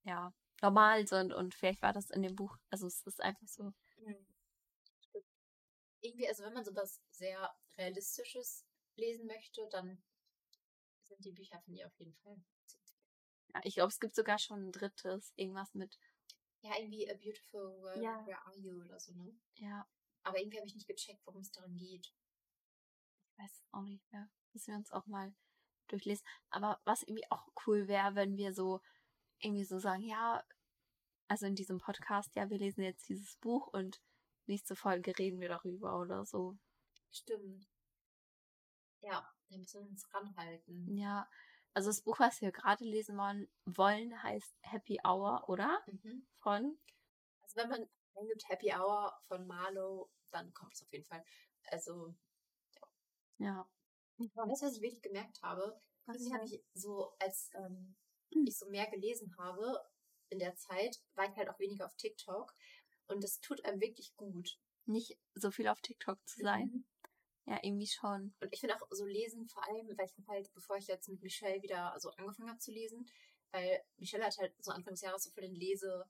ja, 0.04 0.32
normal 0.60 1.06
sind. 1.06 1.32
Und 1.32 1.54
vielleicht 1.54 1.82
war 1.82 1.92
das 1.92 2.10
in 2.10 2.22
dem 2.22 2.36
Buch, 2.36 2.56
also 2.70 2.86
es 2.86 3.02
ist 3.02 3.20
einfach 3.20 3.46
so, 3.48 3.72
Mhm. 3.96 4.26
Irgendwie, 6.00 6.26
also 6.26 6.42
wenn 6.42 6.54
man 6.54 6.64
so 6.64 6.74
was 6.74 7.00
sehr 7.10 7.54
Realistisches 7.78 8.66
lesen 8.96 9.26
möchte, 9.26 9.68
dann 9.70 10.02
sind 11.04 11.24
die 11.24 11.30
Bücher 11.30 11.60
von 11.60 11.74
ihr 11.74 11.86
auf 11.86 11.96
jeden 11.98 12.14
Fall. 12.16 12.36
ja, 13.54 13.60
ich 13.62 13.74
glaube, 13.74 13.88
es 13.90 14.00
gibt 14.00 14.14
sogar 14.16 14.38
schon 14.38 14.68
ein 14.68 14.72
drittes, 14.72 15.32
irgendwas 15.36 15.72
mit, 15.74 15.96
Ja, 16.62 16.72
irgendwie 16.76 17.08
A 17.10 17.14
Beautiful 17.14 17.80
World, 17.80 18.02
Ja. 18.02 18.26
Where 18.26 18.44
Are 18.44 18.56
You 18.58 18.82
oder 18.82 18.98
so, 18.98 19.12
ne? 19.12 19.32
ja, 19.58 19.86
Aber 20.24 20.38
irgendwie 20.38 20.58
habe 20.58 20.66
ich 20.66 20.74
nicht 20.74 20.88
gecheckt, 20.88 21.24
worum 21.24 21.42
es 21.42 21.52
darum 21.52 21.76
geht. 21.76 22.06
ich 22.06 23.38
weiß 23.38 23.52
es 23.52 23.64
auch 23.72 23.82
nicht 23.82 24.10
mehr. 24.12 24.28
Müssen 24.52 24.72
wir 24.72 24.76
uns 24.78 24.90
auch 24.92 25.06
mal 25.06 25.32
durchlesen. 25.88 26.26
Aber 26.50 26.80
was 26.84 27.02
irgendwie 27.02 27.30
auch 27.30 27.46
cool 27.66 27.88
wäre, 27.88 28.14
wenn 28.14 28.36
wir 28.36 28.52
so 28.52 28.80
irgendwie 29.42 29.64
so 29.64 29.78
sagen, 29.78 30.02
ja, 30.02 30.44
also 31.28 31.46
in 31.46 31.54
diesem 31.54 31.78
Podcast, 31.78 32.34
ja, 32.36 32.48
wir 32.50 32.58
lesen 32.58 32.82
jetzt 32.82 33.08
dieses 33.08 33.36
Buch 33.36 33.68
und 33.68 34.02
nächste 34.46 34.76
Folge 34.76 35.16
reden 35.18 35.40
wir 35.40 35.48
darüber 35.48 35.98
oder 35.98 36.24
so. 36.24 36.58
Stimmt. 37.10 37.68
Ja, 39.00 39.28
da 39.48 39.56
müssen 39.56 39.82
wir 39.82 39.90
uns 39.90 40.12
ranhalten. 40.14 40.96
Ja, 40.96 41.28
also 41.74 41.88
das 41.88 42.02
Buch, 42.02 42.18
was 42.20 42.40
wir 42.40 42.52
gerade 42.52 42.84
lesen 42.84 43.16
wollen, 43.16 43.50
wollen 43.64 44.22
heißt 44.22 44.54
Happy 44.62 44.98
Hour, 45.04 45.48
oder? 45.48 45.82
Mhm. 45.86 46.26
Von? 46.38 46.78
Also 47.42 47.56
wenn 47.56 47.68
man 47.68 47.88
eingibt 48.14 48.48
Happy 48.48 48.72
Hour 48.72 49.18
von 49.26 49.46
Marlow, 49.46 50.10
dann 50.30 50.52
kommt 50.52 50.74
es 50.74 50.82
auf 50.82 50.92
jeden 50.92 51.04
Fall. 51.04 51.24
Also, 51.70 52.14
ja. 53.38 53.66
Ja. 54.18 54.36
Weißt 54.46 54.62
du, 54.62 54.66
was 54.66 54.76
ich 54.76 54.82
wirklich 54.82 55.02
gemerkt 55.02 55.42
habe? 55.42 55.80
Irgendwie 56.06 56.34
habe 56.34 56.44
ich 56.44 56.62
so, 56.74 57.14
als 57.18 57.50
ähm, 57.54 57.96
ich 58.46 58.58
so 58.58 58.68
mehr 58.68 58.88
gelesen 58.90 59.34
habe 59.38 59.78
in 60.28 60.38
der 60.38 60.54
Zeit, 60.56 60.98
war 61.14 61.30
ich 61.30 61.36
halt 61.36 61.48
auch 61.48 61.58
weniger 61.58 61.86
auf 61.86 61.94
TikTok. 61.96 62.54
Und 63.06 63.22
das 63.22 63.40
tut 63.40 63.64
einem 63.64 63.80
wirklich 63.80 64.14
gut. 64.16 64.58
Nicht 64.86 65.18
so 65.34 65.50
viel 65.50 65.68
auf 65.68 65.80
TikTok 65.80 66.18
zu 66.26 66.40
sein. 66.40 66.70
Mhm. 66.72 66.84
Ja, 67.44 67.58
irgendwie 67.62 67.86
schon. 67.86 68.34
Und 68.40 68.52
ich 68.52 68.60
finde 68.60 68.76
auch 68.76 68.86
so 68.90 69.04
lesen, 69.04 69.48
vor 69.48 69.66
allem, 69.68 69.88
weil 69.98 70.06
ich 70.06 70.28
halt, 70.28 70.52
bevor 70.54 70.76
ich 70.76 70.86
jetzt 70.86 71.08
mit 71.08 71.22
Michelle 71.22 71.60
wieder 71.62 71.94
so 71.98 72.10
angefangen 72.10 72.48
habe 72.48 72.58
zu 72.58 72.70
lesen, 72.70 73.04
weil 73.50 73.82
Michelle 73.96 74.24
hat 74.24 74.38
halt 74.38 74.54
so 74.62 74.70
Anfang 74.70 74.94
des 74.94 75.02
Jahres 75.02 75.24
so 75.24 75.30
voll 75.30 75.42
den 75.42 75.54
Lese, 75.54 76.08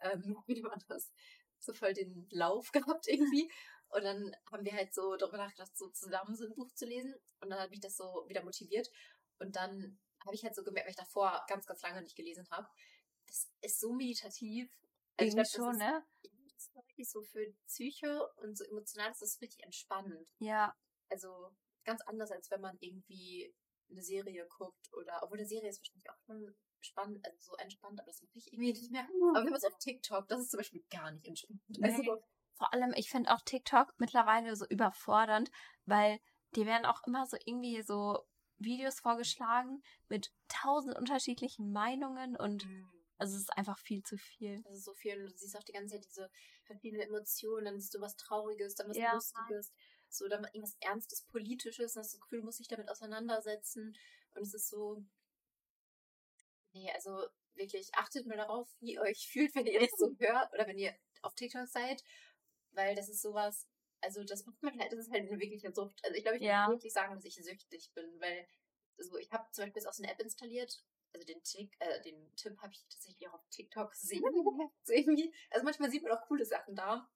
ähm, 0.00 0.36
wie 0.46 0.54
nennt 0.54 0.66
man 0.66 0.82
das, 0.88 1.12
so 1.60 1.72
voll 1.72 1.94
den 1.94 2.26
Lauf 2.30 2.72
gehabt 2.72 3.06
irgendwie. 3.08 3.50
Und 3.88 4.02
dann 4.02 4.34
haben 4.50 4.64
wir 4.64 4.72
halt 4.72 4.92
so 4.92 5.16
darüber 5.16 5.38
nachgedacht, 5.38 5.76
so 5.76 5.88
zusammen 5.90 6.34
so 6.34 6.44
ein 6.44 6.54
Buch 6.54 6.72
zu 6.74 6.86
lesen. 6.86 7.14
Und 7.40 7.50
dann 7.50 7.60
hat 7.60 7.70
mich 7.70 7.80
das 7.80 7.96
so 7.96 8.24
wieder 8.26 8.42
motiviert. 8.42 8.90
Und 9.38 9.54
dann 9.54 9.98
habe 10.24 10.34
ich 10.34 10.44
halt 10.44 10.54
so 10.54 10.64
gemerkt, 10.64 10.86
weil 10.86 10.92
ich 10.92 10.96
davor 10.96 11.44
ganz, 11.48 11.66
ganz 11.66 11.82
lange 11.82 12.02
nicht 12.02 12.16
gelesen 12.16 12.46
habe. 12.50 12.68
Das 13.26 13.50
ist 13.60 13.80
so 13.80 13.92
meditativ. 13.92 14.70
Also 15.16 15.28
ich 15.28 15.34
Irgendwie 15.34 15.50
glaub, 15.50 15.66
schon, 15.66 15.78
ne? 15.78 16.04
ist, 16.22 16.32
das 16.54 16.66
ist 16.66 16.74
wirklich 16.74 17.10
so 17.10 17.22
für 17.22 17.52
Psyche 17.66 18.28
und 18.36 18.56
so 18.56 18.64
emotional 18.64 19.10
ist 19.10 19.22
das 19.22 19.40
richtig 19.40 19.64
entspannend. 19.64 20.32
Ja. 20.38 20.74
Also 21.08 21.50
ganz 21.84 22.02
anders, 22.02 22.30
als 22.30 22.50
wenn 22.50 22.60
man 22.60 22.76
irgendwie 22.80 23.54
eine 23.90 24.02
Serie 24.02 24.46
guckt 24.48 24.92
oder, 24.94 25.22
obwohl 25.22 25.38
eine 25.38 25.46
Serie 25.46 25.68
ist 25.68 25.80
wahrscheinlich 25.80 26.10
auch 26.10 26.18
schon 26.26 26.56
spannend, 26.80 27.24
also 27.24 27.38
so 27.40 27.56
entspannt, 27.56 28.00
aber 28.00 28.10
das 28.10 28.22
mache 28.22 28.38
ich 28.38 28.52
irgendwie 28.52 28.72
nicht 28.72 28.90
mehr. 28.90 29.06
Aber 29.30 29.44
wenn 29.44 29.50
man 29.50 29.54
es 29.54 29.64
auf 29.64 29.78
TikTok, 29.78 30.28
das 30.28 30.40
ist 30.40 30.50
zum 30.50 30.58
Beispiel 30.58 30.84
gar 30.90 31.10
nicht 31.12 31.26
entspannt. 31.26 31.60
Nee. 31.68 31.88
Also, 31.88 32.22
Vor 32.54 32.72
allem, 32.72 32.92
ich 32.94 33.10
finde 33.10 33.32
auch 33.32 33.40
TikTok 33.40 33.94
mittlerweile 33.98 34.56
so 34.56 34.66
überfordernd, 34.66 35.50
weil 35.86 36.20
die 36.56 36.66
werden 36.66 36.86
auch 36.86 37.02
immer 37.06 37.26
so 37.26 37.36
irgendwie 37.44 37.82
so 37.82 38.24
Videos 38.64 39.00
vorgeschlagen 39.00 39.82
mit 40.08 40.32
tausend 40.48 40.96
unterschiedlichen 40.96 41.72
Meinungen 41.72 42.36
und 42.36 42.66
also 43.18 43.36
es 43.36 43.42
ist 43.42 43.56
einfach 43.56 43.78
viel 43.78 44.02
zu 44.02 44.16
viel. 44.16 44.62
Das 44.64 44.74
ist 44.74 44.84
so 44.84 44.94
viel. 44.94 45.16
Und 45.20 45.30
du 45.30 45.36
siehst 45.36 45.56
auch 45.56 45.62
die 45.62 45.72
ganze 45.72 45.94
Zeit 45.94 46.04
diese 46.04 46.30
verschiedenen 46.64 47.06
Emotionen, 47.06 47.66
dann 47.66 47.78
siehst 47.80 47.94
du 47.94 48.00
was 48.00 48.16
Trauriges, 48.16 48.74
dann 48.74 48.88
was 48.88 48.96
Ja. 48.96 49.12
Lustiges, 49.14 49.72
so 50.08 50.28
dann 50.28 50.44
irgendwas 50.44 50.76
Ernstes, 50.80 51.22
Politisches, 51.22 51.94
und 51.94 52.00
hast 52.00 52.14
das 52.14 52.20
Gefühl, 52.20 52.40
du 52.40 52.44
musst 52.46 52.58
dich 52.58 52.68
damit 52.68 52.88
auseinandersetzen. 52.90 53.96
Und 54.34 54.42
es 54.42 54.54
ist 54.54 54.68
so. 54.68 55.04
Nee, 56.72 56.90
also 56.92 57.28
wirklich, 57.54 57.94
achtet 57.94 58.26
mal 58.26 58.36
darauf, 58.36 58.68
wie 58.80 58.94
ihr 58.94 59.00
euch 59.00 59.28
fühlt, 59.28 59.54
wenn 59.54 59.66
ihr 59.66 59.80
das 59.80 59.90
so 59.98 60.14
hört 60.18 60.52
oder 60.52 60.66
wenn 60.66 60.78
ihr 60.78 60.94
auf 61.22 61.34
TikTok 61.34 61.68
seid. 61.68 62.02
Weil 62.72 62.96
das 62.96 63.08
ist 63.08 63.22
sowas, 63.22 63.68
also 64.04 64.22
das 64.24 64.44
macht 64.46 64.62
man 64.62 64.78
halt, 64.78 64.92
das 64.92 65.00
ist 65.00 65.12
halt 65.12 65.22
eine 65.28 65.40
wirkliche 65.40 65.72
Sucht. 65.72 66.00
Also 66.04 66.16
ich 66.16 66.22
glaube, 66.22 66.38
ich 66.38 66.44
Ja. 66.44 66.64
kann 66.64 66.72
wirklich 66.72 66.92
sagen, 66.92 67.14
dass 67.14 67.24
ich 67.24 67.34
süchtig 67.34 67.92
bin, 67.94 68.20
weil 68.20 68.46
also 68.98 69.16
ich 69.18 69.32
habe 69.32 69.50
zum 69.52 69.64
Beispiel 69.64 69.80
jetzt 69.80 69.88
auch 69.88 69.92
so 69.92 70.02
eine 70.02 70.12
App 70.12 70.20
installiert, 70.20 70.84
also 71.12 71.26
den 71.26 71.42
Tick, 71.42 71.74
äh, 71.80 72.00
den 72.02 72.34
Tipp 72.36 72.56
habe 72.58 72.72
ich 72.72 72.84
tatsächlich 72.88 73.28
auch 73.28 73.34
auf 73.34 73.48
TikTok 73.50 73.90
gesehen. 73.90 74.22
so 74.84 74.92
irgendwie. 74.92 75.34
Also 75.50 75.64
manchmal 75.64 75.90
sieht 75.90 76.02
man 76.02 76.12
auch 76.12 76.22
coole 76.26 76.44
Sachen 76.44 76.74
da. 76.76 77.08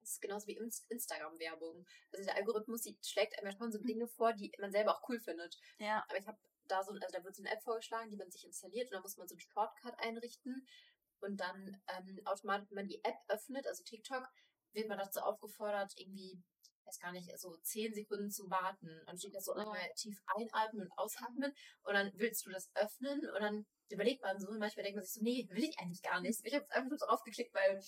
Das 0.00 0.12
ist 0.12 0.20
genauso 0.22 0.46
wie 0.46 0.58
Inst- 0.58 0.86
Instagram-Werbung. 0.88 1.86
Also 2.12 2.24
der 2.24 2.36
Algorithmus 2.36 2.82
sieht, 2.82 3.04
schlägt 3.06 3.38
einem 3.38 3.50
ja 3.50 3.56
schon 3.56 3.70
so 3.70 3.78
Dinge 3.78 4.08
vor, 4.08 4.32
die 4.32 4.50
man 4.58 4.72
selber 4.72 4.96
auch 4.96 5.08
cool 5.08 5.20
findet. 5.20 5.58
Ja. 5.78 6.04
Aber 6.08 6.18
ich 6.18 6.26
habe 6.26 6.38
da 6.68 6.82
so, 6.82 6.92
also 6.92 7.06
da 7.12 7.22
wird 7.24 7.34
so 7.36 7.42
eine 7.42 7.52
App 7.52 7.62
vorgeschlagen, 7.62 8.10
die 8.10 8.16
man 8.16 8.30
sich 8.30 8.44
installiert 8.44 8.86
und 8.88 8.94
dann 8.94 9.02
muss 9.02 9.16
man 9.16 9.28
so 9.28 9.34
einen 9.34 9.40
Shortcut 9.40 9.98
einrichten 9.98 10.66
und 11.20 11.36
dann 11.38 11.82
ähm, 11.88 12.20
automatisch, 12.24 12.68
wenn 12.70 12.76
man 12.76 12.88
die 12.88 13.02
App 13.04 13.18
öffnet, 13.28 13.66
also 13.66 13.82
TikTok, 13.84 14.26
wird 14.72 14.88
man 14.88 14.98
dazu 14.98 15.20
aufgefordert, 15.20 15.92
irgendwie, 15.96 16.40
weiß 16.84 16.98
gar 17.00 17.12
nicht, 17.12 17.30
so 17.38 17.56
zehn 17.62 17.92
Sekunden 17.94 18.30
zu 18.30 18.50
warten. 18.50 18.88
Und 18.88 19.06
dann 19.08 19.18
steht 19.18 19.34
das 19.34 19.44
so 19.44 19.52
Oh. 19.52 19.58
einmal 19.58 19.80
tief 19.96 20.20
einatmen 20.36 20.82
und 20.82 20.92
ausatmen 20.98 21.52
und 21.82 21.94
dann 21.94 22.12
willst 22.14 22.46
du 22.46 22.50
das 22.50 22.70
öffnen 22.74 23.20
und 23.30 23.40
dann 23.40 23.66
überlegt 23.90 24.22
man 24.22 24.38
so 24.38 24.48
und 24.48 24.58
manchmal 24.58 24.84
denkt 24.84 24.96
man 24.96 25.04
sich 25.04 25.14
so, 25.14 25.22
nee, 25.22 25.46
will 25.50 25.64
ich 25.64 25.78
eigentlich 25.78 26.02
gar 26.02 26.20
nicht. 26.20 26.40
Ich 26.44 26.54
habe 26.54 26.62
jetzt 26.62 26.72
einfach 26.72 26.90
nur 26.90 26.98
drauf 26.98 27.22
geklickt, 27.24 27.54
weil 27.54 27.80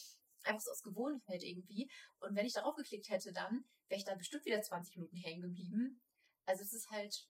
einfach 0.45 0.61
so 0.61 0.71
aus 0.71 0.83
Gewohnheit 0.83 1.43
irgendwie. 1.43 1.91
Und 2.21 2.35
wenn 2.37 2.47
ich 2.47 2.53
darauf 2.55 2.75
geklickt 2.75 3.09
hätte, 3.11 3.33
dann 3.33 3.65
wäre 3.89 3.99
ich 3.99 4.05
dann 4.05 4.19
bestimmt 4.19 4.45
wieder 4.45 4.61
20 4.63 4.97
Minuten 4.97 5.17
hängen 5.17 5.43
geblieben. 5.43 6.03
Also 6.47 6.63
es 6.63 6.73
ist 6.73 6.91
halt, 6.91 7.27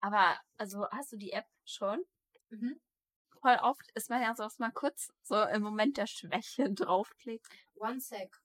Aber, 0.00 0.38
also 0.56 0.88
hast 0.90 1.12
du 1.12 1.16
die 1.16 1.32
App 1.32 1.46
schon? 1.64 2.04
mhm. 2.50 2.80
Voll 3.40 3.56
oft 3.62 3.90
ist 3.92 4.10
man 4.10 4.22
ja 4.22 4.34
so, 4.34 4.42
dass 4.44 4.58
man 4.58 4.74
kurz 4.74 5.12
so 5.22 5.42
im 5.44 5.62
Moment 5.62 5.96
der 5.96 6.06
Schwäche 6.06 6.70
draufklickt. 6.74 7.46
One 7.76 8.00
Sec. 8.00 8.36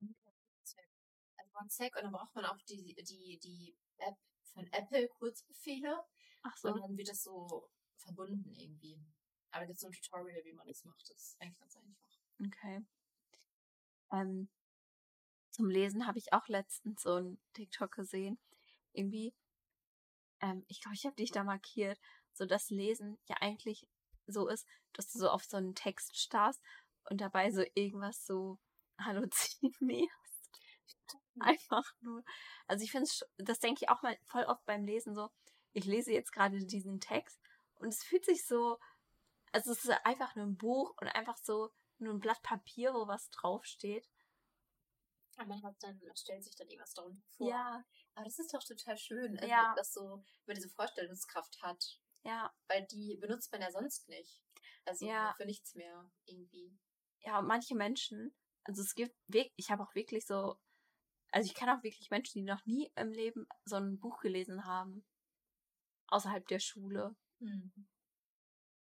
Also 0.00 1.58
One 1.58 1.70
Sec 1.70 1.96
und 1.96 2.04
dann 2.04 2.12
braucht 2.12 2.34
man 2.34 2.44
auch 2.44 2.60
die, 2.68 2.94
die, 3.02 3.38
die 3.38 3.76
App 3.98 4.16
von 4.52 4.66
Apple 4.72 5.08
Kurzbefehle 5.08 6.04
Ach 6.42 6.56
so. 6.56 6.72
und 6.72 6.80
dann 6.80 6.96
wird 6.96 7.08
das 7.08 7.22
so 7.22 7.68
verbunden 7.96 8.52
irgendwie. 8.52 9.00
Aber 9.50 9.66
jetzt 9.66 9.80
so 9.80 9.86
ein 9.86 9.92
Tutorial, 9.92 10.44
wie 10.44 10.54
man 10.54 10.66
das 10.66 10.84
macht, 10.84 11.02
das 11.02 11.10
ist 11.10 11.40
eigentlich 11.40 11.58
ganz 11.58 11.76
einfach. 11.76 12.18
Okay. 12.46 12.84
Ähm, 14.12 14.48
zum 15.50 15.68
Lesen 15.68 16.06
habe 16.06 16.18
ich 16.18 16.32
auch 16.32 16.48
letztens 16.48 17.02
so 17.02 17.16
ein 17.16 17.38
TikTok 17.52 17.92
gesehen. 17.92 18.38
Irgendwie, 18.92 19.34
ähm, 20.40 20.64
ich 20.68 20.80
glaube, 20.80 20.94
ich 20.94 21.04
habe 21.04 21.16
dich 21.16 21.30
da 21.30 21.44
markiert, 21.44 21.98
so 22.32 22.46
dass 22.46 22.70
Lesen 22.70 23.18
ja 23.26 23.36
eigentlich 23.40 23.86
so 24.26 24.48
ist, 24.48 24.66
dass 24.92 25.10
du 25.10 25.18
so 25.18 25.28
auf 25.30 25.44
so 25.44 25.56
einen 25.56 25.74
Text 25.74 26.16
starrst 26.18 26.62
und 27.10 27.20
dabei 27.20 27.50
so 27.50 27.64
irgendwas 27.74 28.24
so 28.26 28.58
halluzinierst. 28.98 30.10
Einfach 31.40 31.84
nur. 32.00 32.24
Also 32.66 32.84
ich 32.84 32.90
finde 32.92 33.08
das 33.38 33.58
denke 33.58 33.84
ich 33.84 33.88
auch 33.88 34.02
mal 34.02 34.16
voll 34.24 34.44
oft 34.44 34.64
beim 34.66 34.84
Lesen 34.84 35.14
so, 35.14 35.30
ich 35.72 35.86
lese 35.86 36.12
jetzt 36.12 36.32
gerade 36.32 36.64
diesen 36.64 37.00
Text 37.00 37.40
und 37.76 37.88
es 37.88 38.02
fühlt 38.02 38.24
sich 38.24 38.46
so, 38.46 38.78
also 39.52 39.72
es 39.72 39.84
ist 39.84 39.90
einfach 40.04 40.36
nur 40.36 40.46
ein 40.46 40.56
Buch 40.56 40.94
und 41.00 41.08
einfach 41.08 41.38
so 41.38 41.72
nur 41.98 42.14
ein 42.14 42.20
Blatt 42.20 42.42
Papier, 42.42 42.94
wo 42.94 43.06
was 43.06 43.30
draufsteht. 43.30 44.08
Aber 45.36 45.48
man 45.48 45.62
hat 45.62 45.76
dann, 45.80 45.98
man 46.06 46.16
stellt 46.16 46.44
sich 46.44 46.54
dann 46.56 46.68
irgendwas 46.68 46.92
darunter 46.94 47.22
vor. 47.36 47.48
Ja, 47.48 47.84
Aber 48.14 48.24
das 48.24 48.38
ist 48.38 48.52
doch 48.52 48.62
total 48.62 48.98
schön, 48.98 49.36
also, 49.38 49.48
Ja. 49.48 49.74
dass 49.76 49.94
so, 49.94 50.02
wenn 50.44 50.54
man 50.54 50.56
diese 50.56 50.68
Vorstellungskraft 50.68 51.62
hat. 51.62 51.98
Ja, 52.24 52.52
Weil 52.68 52.86
die 52.86 53.16
benutzt 53.20 53.50
man 53.52 53.60
ja 53.62 53.70
sonst 53.70 54.08
nicht. 54.08 54.42
Also 54.84 55.06
Ja. 55.06 55.34
für 55.36 55.46
nichts 55.46 55.74
mehr 55.74 56.10
irgendwie. 56.26 56.76
ja, 57.20 57.38
und 57.38 57.46
manche 57.46 57.74
Menschen, 57.74 58.34
also 58.64 58.82
es 58.82 58.94
gibt 58.94 59.14
ich 59.56 59.70
habe 59.70 59.82
auch 59.82 59.94
wirklich 59.94 60.26
so, 60.26 60.58
also 61.30 61.46
ich 61.46 61.54
kenne 61.54 61.76
auch 61.76 61.82
wirklich 61.82 62.10
Menschen, 62.10 62.38
die 62.40 62.44
noch 62.44 62.64
nie 62.66 62.90
im 62.96 63.12
Leben 63.12 63.46
so 63.64 63.76
ein 63.76 63.98
Buch 63.98 64.20
gelesen 64.20 64.64
haben. 64.64 65.04
Außerhalb 66.08 66.46
der 66.48 66.58
Schule. 66.58 67.16
Hm. 67.40 67.72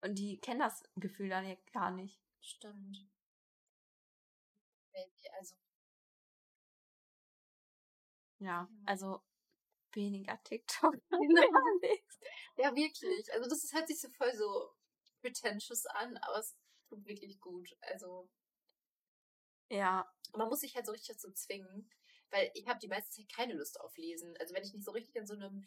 Und 0.01 0.15
die 0.17 0.39
kennen 0.39 0.59
das 0.59 0.83
Gefühl 0.95 1.29
dann 1.29 1.47
ja 1.47 1.55
gar 1.73 1.91
nicht. 1.91 2.19
Stimmt. 2.41 2.97
Also, 5.39 5.55
Ja. 8.39 8.67
also 8.85 9.21
weniger 9.95 10.41
TikTok. 10.43 10.95
ja, 12.57 12.75
wirklich. 12.75 13.33
Also, 13.33 13.49
das 13.49 13.71
hört 13.73 13.87
sich 13.87 13.99
so 13.99 14.09
voll 14.09 14.33
so 14.35 14.71
pretentious 15.21 15.85
an, 15.85 16.17
aber 16.17 16.39
es 16.39 16.55
tut 16.89 17.05
wirklich 17.05 17.39
gut. 17.39 17.69
Also, 17.81 18.29
ja, 19.69 20.09
man 20.33 20.49
muss 20.49 20.61
sich 20.61 20.75
halt 20.75 20.85
so 20.85 20.91
richtig 20.91 21.15
dazu 21.15 21.31
zwingen, 21.31 21.89
weil 22.29 22.51
ich 22.53 22.67
habe 22.67 22.79
die 22.79 22.87
meiste 22.87 23.11
Zeit 23.11 23.31
keine 23.33 23.53
Lust 23.53 23.79
auf 23.79 23.95
Lesen. 23.97 24.35
Also, 24.39 24.53
wenn 24.53 24.63
ich 24.63 24.73
nicht 24.73 24.85
so 24.85 24.91
richtig 24.91 25.15
in 25.15 25.27
so 25.27 25.33
einem 25.33 25.65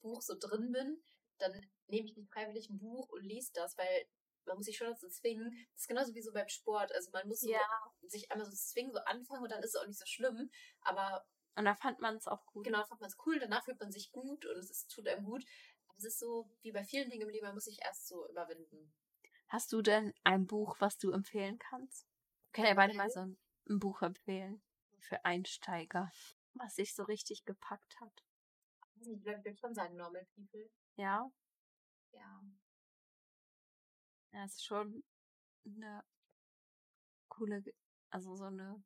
Buch 0.00 0.22
so 0.22 0.34
drin 0.38 0.72
bin, 0.72 1.02
dann 1.38 1.52
nehme 1.88 2.06
ich 2.06 2.16
nicht 2.16 2.32
freiwillig 2.32 2.70
ein 2.70 2.78
Buch 2.78 3.08
und 3.08 3.24
lese 3.24 3.52
das, 3.54 3.76
weil 3.76 4.06
man 4.46 4.56
muss 4.56 4.66
sich 4.66 4.76
schon 4.76 4.88
dazu 4.88 5.08
zwingen. 5.08 5.50
Das 5.72 5.82
ist 5.82 5.88
genauso 5.88 6.14
wie 6.14 6.22
so 6.22 6.32
beim 6.32 6.48
Sport. 6.48 6.92
Also, 6.92 7.10
man 7.12 7.26
muss 7.28 7.40
so 7.40 7.50
ja. 7.50 7.60
sich 8.02 8.30
einmal 8.30 8.46
so 8.46 8.56
zwingen, 8.56 8.92
so 8.92 9.00
anfangen 9.00 9.42
und 9.42 9.50
dann 9.50 9.62
ist 9.62 9.74
es 9.74 9.80
auch 9.80 9.86
nicht 9.86 9.98
so 9.98 10.06
schlimm. 10.06 10.50
Aber 10.82 11.26
Und 11.56 11.64
da 11.64 11.74
fand 11.74 12.00
man 12.00 12.16
es 12.16 12.26
auch 12.26 12.44
gut. 12.46 12.64
genau, 12.64 12.84
fand 12.84 13.00
man 13.00 13.10
es 13.10 13.16
cool, 13.26 13.38
danach 13.38 13.64
fühlt 13.64 13.80
man 13.80 13.92
sich 13.92 14.12
gut 14.12 14.46
und 14.46 14.56
es 14.56 14.70
ist, 14.70 14.90
tut 14.90 15.06
einem 15.08 15.24
gut. 15.24 15.44
Aber 15.88 15.98
es 15.98 16.04
ist 16.04 16.18
so, 16.18 16.48
wie 16.62 16.72
bei 16.72 16.84
vielen 16.84 17.10
Dingen 17.10 17.22
im 17.22 17.28
Leben, 17.28 17.46
man 17.46 17.54
muss 17.54 17.64
sich 17.64 17.80
erst 17.82 18.06
so 18.06 18.28
überwinden. 18.28 18.92
Hast 19.48 19.72
du 19.72 19.82
denn 19.82 20.14
ein 20.22 20.46
Buch, 20.46 20.76
was 20.78 20.96
du 20.96 21.10
empfehlen 21.10 21.58
kannst? 21.58 22.06
Können 22.52 22.68
ja 22.68 22.74
beide 22.74 22.94
mal 22.94 23.10
so 23.10 23.20
ein, 23.20 23.38
ein 23.68 23.78
Buch 23.80 24.00
empfehlen. 24.02 24.62
Für 25.00 25.24
Einsteiger. 25.24 26.12
Was 26.54 26.76
sich 26.76 26.94
so 26.94 27.02
richtig 27.04 27.44
gepackt 27.44 28.00
hat. 28.00 28.24
Ich 29.00 29.22
glaube, 29.22 29.38
ich 29.38 29.44
würde 29.44 29.56
schon 29.58 29.74
sagen, 29.74 29.96
Normal 29.96 30.26
People. 30.34 30.70
Ja, 30.96 31.30
Ja. 32.12 32.42
ja, 34.32 34.44
ist 34.44 34.64
schon 34.64 35.02
eine 35.64 36.04
coole, 37.28 37.62
also 38.10 38.36
so 38.36 38.44
eine, 38.44 38.82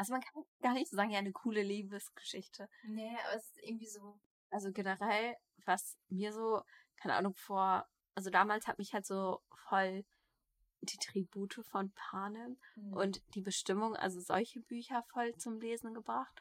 also 0.00 0.14
man 0.14 0.22
kann 0.22 0.42
gar 0.62 0.72
nicht 0.72 0.88
so 0.90 0.96
sagen, 0.96 1.10
ja, 1.10 1.18
eine 1.18 1.30
coole 1.32 1.62
Liebesgeschichte. 1.62 2.70
Nee, 2.84 3.14
aber 3.26 3.36
es 3.36 3.44
ist 3.44 3.58
irgendwie 3.62 3.86
so. 3.86 4.18
Also 4.48 4.72
generell, 4.72 5.36
was 5.66 5.98
mir 6.08 6.32
so, 6.32 6.62
keine 6.96 7.14
Ahnung, 7.16 7.34
vor, 7.34 7.86
also 8.14 8.30
damals 8.30 8.66
hat 8.66 8.78
mich 8.78 8.94
halt 8.94 9.04
so 9.04 9.42
voll 9.68 10.06
die 10.80 10.96
Tribute 10.96 11.60
von 11.70 11.92
Panem 11.92 12.58
Mhm. 12.76 12.92
und 12.94 13.34
die 13.34 13.42
Bestimmung, 13.42 13.94
also 13.94 14.20
solche 14.20 14.60
Bücher 14.60 15.02
voll 15.12 15.36
zum 15.36 15.60
Lesen 15.60 15.92
gebracht. 15.92 16.34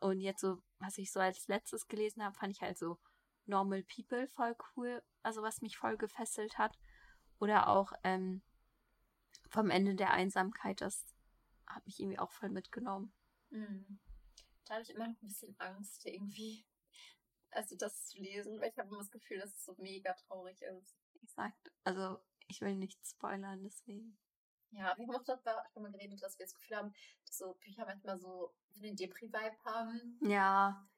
Und 0.00 0.20
jetzt 0.20 0.40
so, 0.40 0.62
was 0.78 0.96
ich 0.96 1.10
so 1.10 1.18
als 1.18 1.48
letztes 1.48 1.88
gelesen 1.88 2.22
habe, 2.22 2.36
fand 2.36 2.52
ich 2.52 2.60
halt 2.62 2.78
so 2.78 2.98
Normal 3.46 3.82
People 3.82 4.28
voll 4.28 4.54
cool, 4.76 5.02
also 5.24 5.42
was 5.42 5.60
mich 5.60 5.76
voll 5.76 5.96
gefesselt 5.96 6.56
hat. 6.56 6.78
Oder 7.40 7.66
auch 7.68 7.92
ähm, 8.04 8.42
vom 9.48 9.70
Ende 9.70 9.96
der 9.96 10.12
Einsamkeit, 10.12 10.80
das 10.80 11.04
hat 11.74 11.84
mich 11.86 12.00
irgendwie 12.00 12.18
auch 12.18 12.30
voll 12.30 12.50
mitgenommen. 12.50 13.12
Mhm. 13.50 13.98
Da 14.66 14.74
habe 14.74 14.82
ich 14.82 14.90
immer 14.90 15.08
noch 15.08 15.20
ein 15.22 15.26
bisschen 15.28 15.54
Angst 15.58 16.06
irgendwie. 16.06 16.64
Also 17.50 17.76
das 17.76 18.06
zu 18.06 18.18
lesen, 18.18 18.60
weil 18.60 18.70
ich 18.70 18.78
habe 18.78 18.88
immer 18.88 18.98
das 18.98 19.10
Gefühl, 19.10 19.38
dass 19.40 19.50
es 19.54 19.64
so 19.64 19.74
mega 19.78 20.12
traurig 20.14 20.60
ist. 20.62 20.96
Sag, 21.24 21.52
also 21.84 22.20
ich 22.46 22.60
will 22.60 22.76
nicht 22.76 23.04
spoilern, 23.06 23.62
deswegen. 23.64 24.16
Ja, 24.70 24.96
wir 24.96 25.06
haben 25.06 25.16
auch 25.16 25.24
darüber 25.24 25.64
schon 25.72 25.82
mal 25.82 25.90
geredet, 25.90 26.22
dass 26.22 26.38
wir 26.38 26.46
das 26.46 26.54
Gefühl 26.54 26.76
haben, 26.76 26.94
dass 27.26 27.38
so 27.38 27.54
Bücher 27.54 27.84
manchmal 27.84 28.18
so 28.20 28.54
den 28.76 28.94
Depri-Vibe 28.94 29.56
haben. 29.64 30.18
Ja, 30.22 30.88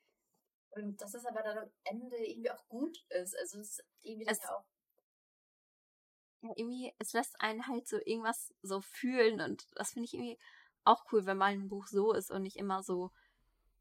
Und 0.73 1.01
dass 1.01 1.15
es 1.15 1.25
aber 1.25 1.43
dann 1.43 1.57
am 1.59 1.71
Ende 1.85 2.17
irgendwie 2.19 2.51
auch 2.51 2.69
gut 2.69 2.99
ist. 3.09 3.35
Also 3.39 3.61
es 3.61 3.79
ist 3.79 3.85
irgendwie 4.03 4.27
dann 4.27 4.35
Es- 4.35 4.43
ja 4.43 4.55
auch. 4.55 4.65
ja, 6.43 6.51
irgendwie, 6.57 6.93
es 6.99 7.13
lässt 7.13 7.41
einen 7.41 7.67
halt 7.67 7.87
so 7.89 7.97
irgendwas 8.05 8.55
so 8.63 8.81
fühlen 8.81 9.41
und 9.41 9.67
das 9.75 9.93
finde 9.93 10.07
ich 10.07 10.15
irgendwie 10.15 10.39
auch 10.85 11.05
cool, 11.13 11.27
wenn 11.27 11.37
mal 11.37 11.53
ein 11.53 11.69
Buch 11.69 11.87
so 11.87 12.13
ist 12.13 12.31
und 12.31 12.43
nicht 12.43 12.57
immer 12.57 12.83
so 12.83 13.11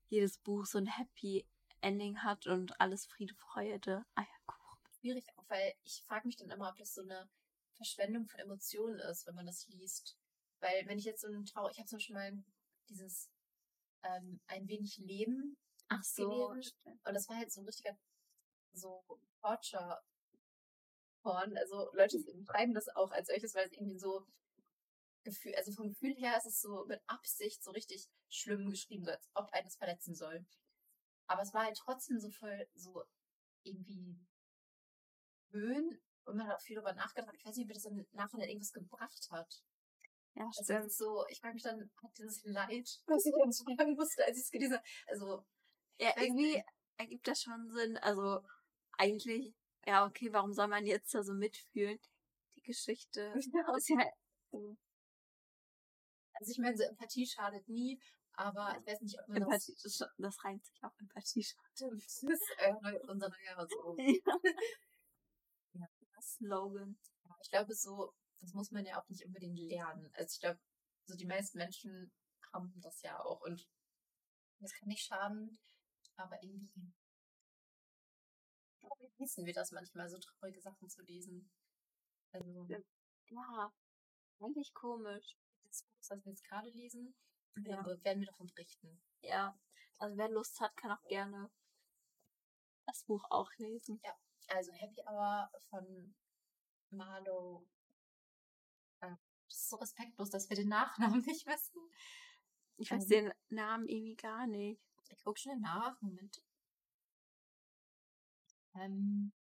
jedes 0.09 0.37
Buch 0.37 0.65
so 0.65 0.77
ein 0.77 0.87
Happy 0.87 1.45
Ending 1.81 2.23
hat 2.23 2.47
und 2.47 2.79
alles 2.79 3.05
Friede, 3.05 3.33
Freude, 3.33 4.05
Eierkuchen. 4.15 4.79
schwierig 4.99 5.25
auch, 5.35 5.45
weil 5.49 5.73
ich 5.83 6.03
frage 6.03 6.27
mich 6.27 6.37
dann 6.37 6.51
immer, 6.51 6.69
ob 6.69 6.77
das 6.77 6.93
so 6.93 7.01
eine 7.01 7.29
Verschwendung 7.75 8.27
von 8.27 8.39
Emotionen 8.39 8.99
ist, 8.99 9.25
wenn 9.25 9.35
man 9.35 9.47
das 9.47 9.67
liest. 9.69 10.15
Weil 10.59 10.85
wenn 10.85 10.99
ich 10.99 11.05
jetzt 11.05 11.21
so 11.21 11.27
ein 11.27 11.45
Trauer, 11.45 11.71
ich 11.71 11.77
habe 11.77 11.87
zum 11.87 11.97
Beispiel 11.97 12.15
mal 12.15 12.43
dieses 12.89 13.31
ähm, 14.03 14.39
ein 14.47 14.67
wenig 14.67 14.97
Leben 14.97 15.57
Ach 15.87 16.01
gelesen 16.15 16.71
und 17.03 17.13
das 17.13 17.27
war 17.27 17.37
halt 17.37 17.51
so 17.51 17.61
ein 17.61 17.65
richtiger 17.65 17.97
so 18.73 19.03
Torture 19.41 20.01
Porn. 21.21 21.57
Also 21.57 21.89
Leute 21.93 22.19
schreiben 22.45 22.73
das 22.73 22.89
auch 22.89 23.11
als 23.11 23.27
solches, 23.27 23.55
weil 23.55 23.67
es 23.67 23.73
irgendwie 23.73 23.97
so 23.97 24.25
Gefühl, 25.23 25.55
also 25.55 25.71
vom 25.71 25.89
Gefühl 25.89 26.13
her 26.15 26.37
ist 26.37 26.45
es 26.45 26.61
so 26.61 26.85
mit 26.85 27.01
Absicht 27.07 27.63
so 27.63 27.71
richtig 27.71 28.07
schlimm 28.29 28.69
geschrieben, 28.69 29.03
so 29.05 29.11
als 29.11 29.29
ob 29.33 29.51
eines 29.53 29.75
verletzen 29.75 30.15
soll. 30.15 30.45
Aber 31.27 31.41
es 31.41 31.53
war 31.53 31.65
halt 31.65 31.77
trotzdem 31.77 32.19
so 32.19 32.29
voll 32.29 32.67
so 32.75 33.03
irgendwie 33.63 34.17
schön 35.51 35.99
und 36.25 36.37
man 36.37 36.47
hat 36.47 36.57
auch 36.57 36.61
viel 36.61 36.75
darüber 36.75 36.93
nachgedacht. 36.93 37.35
Ich 37.35 37.45
weiß 37.45 37.55
nicht, 37.55 37.65
ob 37.69 37.73
das 37.73 37.85
im 37.85 38.05
Nachhinein 38.11 38.49
irgendwas 38.49 38.73
gebracht 38.73 39.27
hat. 39.31 39.63
Ja, 40.35 40.45
Also 40.45 40.63
stimmt. 40.63 40.85
ist 40.85 40.97
so, 40.97 41.25
ich 41.29 41.39
frage 41.39 41.55
mich 41.55 41.63
dann, 41.63 41.91
hat 42.01 42.17
dieses 42.17 42.43
Leid, 42.45 42.89
was 43.07 43.25
ich 43.25 43.33
dann 43.37 43.51
sagen 43.51 43.93
musste, 43.95 44.25
als 44.25 44.37
ich 44.37 44.43
es 44.45 44.51
gelesen 44.51 44.75
habe, 44.75 44.85
also 45.07 45.45
Ja, 45.99 46.13
irgendwie 46.17 46.63
ergibt 46.97 47.27
das 47.27 47.41
schon 47.41 47.69
Sinn. 47.69 47.97
Also 47.97 48.41
eigentlich, 48.97 49.53
ja, 49.85 50.05
okay, 50.05 50.31
warum 50.31 50.53
soll 50.53 50.67
man 50.67 50.85
jetzt 50.85 51.13
da 51.13 51.23
so 51.23 51.33
mitfühlen? 51.33 51.99
Die 52.55 52.61
Geschichte 52.61 53.33
ist 53.77 53.89
ja 53.89 54.05
Also 56.41 56.53
ich 56.53 56.57
meine, 56.57 56.75
so 56.75 56.83
Empathie 56.83 57.27
schadet 57.27 57.67
nie, 57.69 58.01
aber 58.33 58.75
ich 58.79 58.87
weiß 58.87 59.01
nicht, 59.01 59.19
ob 59.19 59.27
man 59.27 59.43
Empathie, 59.43 59.75
das, 59.83 59.99
das 60.17 60.43
reimt 60.43 60.65
sich 60.65 60.83
auch 60.83 60.99
Empathie 60.99 61.43
schon. 61.43 61.61
das 61.93 62.23
ist 62.23 62.55
äh, 62.57 62.73
unser 63.07 63.29
neuer 63.29 63.67
so. 63.69 63.95
Ja. 63.99 65.87
Slogan. 66.19 66.97
Ja, 67.25 67.35
Ich 67.43 67.51
glaube 67.51 67.75
so, 67.75 68.15
das 68.39 68.53
muss 68.53 68.71
man 68.71 68.85
ja 68.85 68.99
auch 68.99 69.07
nicht 69.07 69.23
unbedingt 69.23 69.59
lernen. 69.59 70.09
Also 70.13 70.33
ich 70.33 70.39
glaube, 70.39 70.59
so 71.05 71.15
die 71.15 71.27
meisten 71.27 71.59
Menschen 71.59 72.11
haben 72.51 72.73
das 72.81 73.03
ja 73.03 73.19
auch 73.19 73.41
und 73.41 73.67
das 74.59 74.73
kann 74.73 74.87
nicht 74.87 75.05
schaden, 75.05 75.59
aber 76.15 76.41
irgendwie 76.41 76.91
wissen 79.19 79.45
wir 79.45 79.53
das 79.53 79.71
manchmal, 79.71 80.09
so 80.09 80.17
traurige 80.17 80.59
Sachen 80.59 80.89
zu 80.89 81.03
lesen. 81.03 81.51
Also. 82.31 82.67
Ja, 83.29 83.71
eigentlich 84.39 84.73
komisch. 84.73 85.37
Das 85.67 85.83
Buch, 85.83 85.97
das 85.97 86.09
wir 86.25 86.31
jetzt 86.31 86.43
gerade 86.43 86.69
lesen, 86.69 87.15
Ja. 87.57 87.81
äh, 87.81 88.03
werden 88.03 88.19
wir 88.19 88.27
davon 88.27 88.47
berichten. 88.47 89.01
Ja, 89.21 89.57
also 89.99 90.17
wer 90.17 90.29
Lust 90.29 90.59
hat, 90.59 90.75
kann 90.77 90.91
auch 90.91 91.03
gerne 91.07 91.49
das 92.87 93.03
Buch 93.03 93.23
auch 93.29 93.51
lesen. 93.57 94.01
Also 94.47 94.71
Happy 94.73 95.01
Hour 95.07 95.49
von 95.69 96.15
Marlo. 96.89 97.65
Äh, 99.01 99.15
Das 99.47 99.57
ist 99.57 99.69
so 99.69 99.75
respektlos, 99.77 100.29
dass 100.29 100.49
wir 100.49 100.57
den 100.57 100.69
Nachnamen 100.69 101.21
nicht 101.27 101.45
wissen. 101.45 101.79
Ich 102.77 102.91
weiß 102.91 103.03
Ähm. 103.03 103.09
den 103.09 103.33
Namen 103.49 103.87
irgendwie 103.87 104.15
gar 104.15 104.47
nicht. 104.47 104.81
Ich 105.09 105.23
gucke 105.23 105.39
schnell 105.39 105.59
nach. 105.59 105.99
Moment. 106.01 106.41
Ähm, 108.75 109.33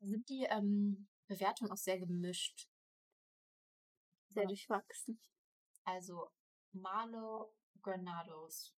sind 0.00 0.28
die 0.28 0.44
ähm, 0.44 1.08
Bewertungen 1.26 1.70
auch 1.72 1.76
sehr 1.76 1.98
gemischt. 1.98 2.68
Sehr 4.36 4.42
Ja. 4.44 4.48
durchwachsen. 4.48 5.18
Also 5.84 6.30
Marlo 6.72 7.54
Granados. 7.82 8.74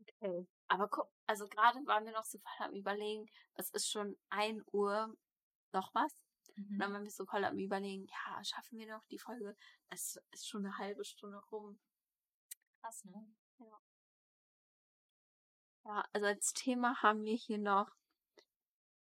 Okay. 0.00 0.46
Aber 0.68 0.88
guck, 0.88 1.10
also 1.26 1.46
gerade 1.46 1.78
waren 1.86 2.06
wir 2.06 2.12
noch 2.12 2.24
so 2.24 2.38
voll 2.38 2.66
am 2.66 2.74
überlegen, 2.74 3.26
es 3.54 3.70
ist 3.70 3.90
schon 3.90 4.16
1 4.30 4.64
Uhr 4.72 5.14
noch 5.72 5.94
was. 5.94 6.12
Und 6.56 6.78
dann 6.78 6.92
waren 6.94 7.04
wir 7.04 7.10
so 7.10 7.26
voll 7.26 7.44
am 7.44 7.58
überlegen, 7.58 8.06
ja, 8.06 8.42
schaffen 8.42 8.78
wir 8.78 8.86
noch 8.86 9.04
die 9.06 9.18
Folge? 9.18 9.54
Es 9.88 10.18
ist 10.32 10.48
schon 10.48 10.64
eine 10.64 10.78
halbe 10.78 11.04
Stunde 11.04 11.38
rum. 11.52 11.78
Krass, 12.80 13.04
ne? 13.04 13.36
Ja, 15.84 16.04
also 16.12 16.26
als 16.26 16.52
Thema 16.54 17.02
haben 17.02 17.24
wir 17.24 17.36
hier 17.36 17.58
noch 17.58 17.90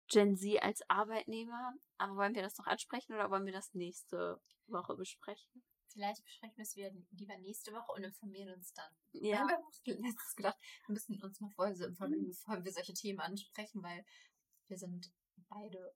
Gen 0.09 0.37
Z 0.37 0.61
als 0.63 0.83
Arbeitnehmer. 0.91 1.75
Aber 2.05 2.17
wollen 2.17 2.35
wir 2.35 2.43
das 2.43 2.59
noch 2.59 2.67
ansprechen 2.67 3.15
oder 3.15 3.31
wollen 3.31 3.47
wir 3.47 3.53
das 3.53 3.73
nächste 3.73 4.39
Woche 4.67 4.95
besprechen? 4.95 5.65
Vielleicht 5.91 6.23
besprechen 6.23 6.57
wir 6.57 6.63
es 6.65 6.77
wieder 6.77 6.91
lieber 7.13 7.37
nächste 7.39 7.73
Woche 7.73 7.93
und 7.93 8.05
informieren 8.05 8.53
uns 8.55 8.75
dann. 8.75 8.93
Wir 9.13 9.31
Ja, 9.31 9.39
haben 9.39 9.49
ja 9.49 9.57
auch 9.57 9.87
letztens 9.87 10.35
gedacht, 10.37 10.59
wir 10.87 10.93
müssen 10.93 11.23
uns 11.23 11.41
mal 11.41 11.51
vorher 11.51 11.75
so 11.75 11.87
informieren, 11.87 12.27
bevor 12.27 12.63
wir 12.63 12.73
solche 12.73 12.93
Themen 12.93 13.21
ansprechen, 13.21 13.83
weil 13.83 14.05
wir 14.69 14.77
sind 14.77 15.11
beide 15.49 15.95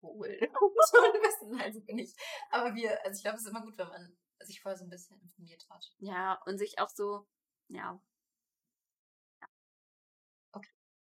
wohl 0.00 0.26
schon 0.90 1.14
wissen, 1.22 1.60
also 1.60 1.80
bin 1.82 1.98
ich. 1.98 2.12
Aber 2.50 2.74
wir, 2.74 3.04
also 3.04 3.16
ich 3.16 3.22
glaube, 3.22 3.36
es 3.36 3.44
ist 3.44 3.50
immer 3.50 3.62
gut, 3.62 3.78
wenn 3.78 3.88
man 3.88 4.18
sich 4.40 4.60
vorher 4.60 4.76
so 4.76 4.84
ein 4.84 4.90
bisschen 4.90 5.20
informiert 5.20 5.64
hat. 5.70 5.86
ja, 5.98 6.40
und 6.46 6.58
sich 6.58 6.80
auch 6.80 6.88
so, 6.88 7.28
ja, 7.68 8.02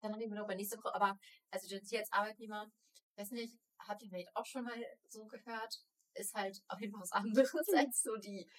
Dann 0.02 0.14
reden 0.14 0.32
wir 0.32 0.38
noch 0.40 0.46
über 0.46 0.56
nächste 0.56 0.78
Woche. 0.78 0.94
Aber 0.96 1.20
also 1.52 1.68
Z 1.68 2.00
als 2.00 2.12
Arbeitnehmer, 2.12 2.72
weiß 3.18 3.32
nicht, 3.32 3.58
habt 3.80 4.02
ihr 4.04 4.10
vielleicht 4.10 4.36
auch 4.36 4.46
schon 4.46 4.66
mal 4.66 4.86
so 5.08 5.26
gehört, 5.26 5.84
ist 6.14 6.34
halt 6.34 6.62
auf 6.68 6.80
jeden 6.80 6.92
Fall 6.94 7.02
was 7.02 7.12
anderes 7.12 7.54
als 7.76 8.02
so 8.04 8.16
die 8.18 8.50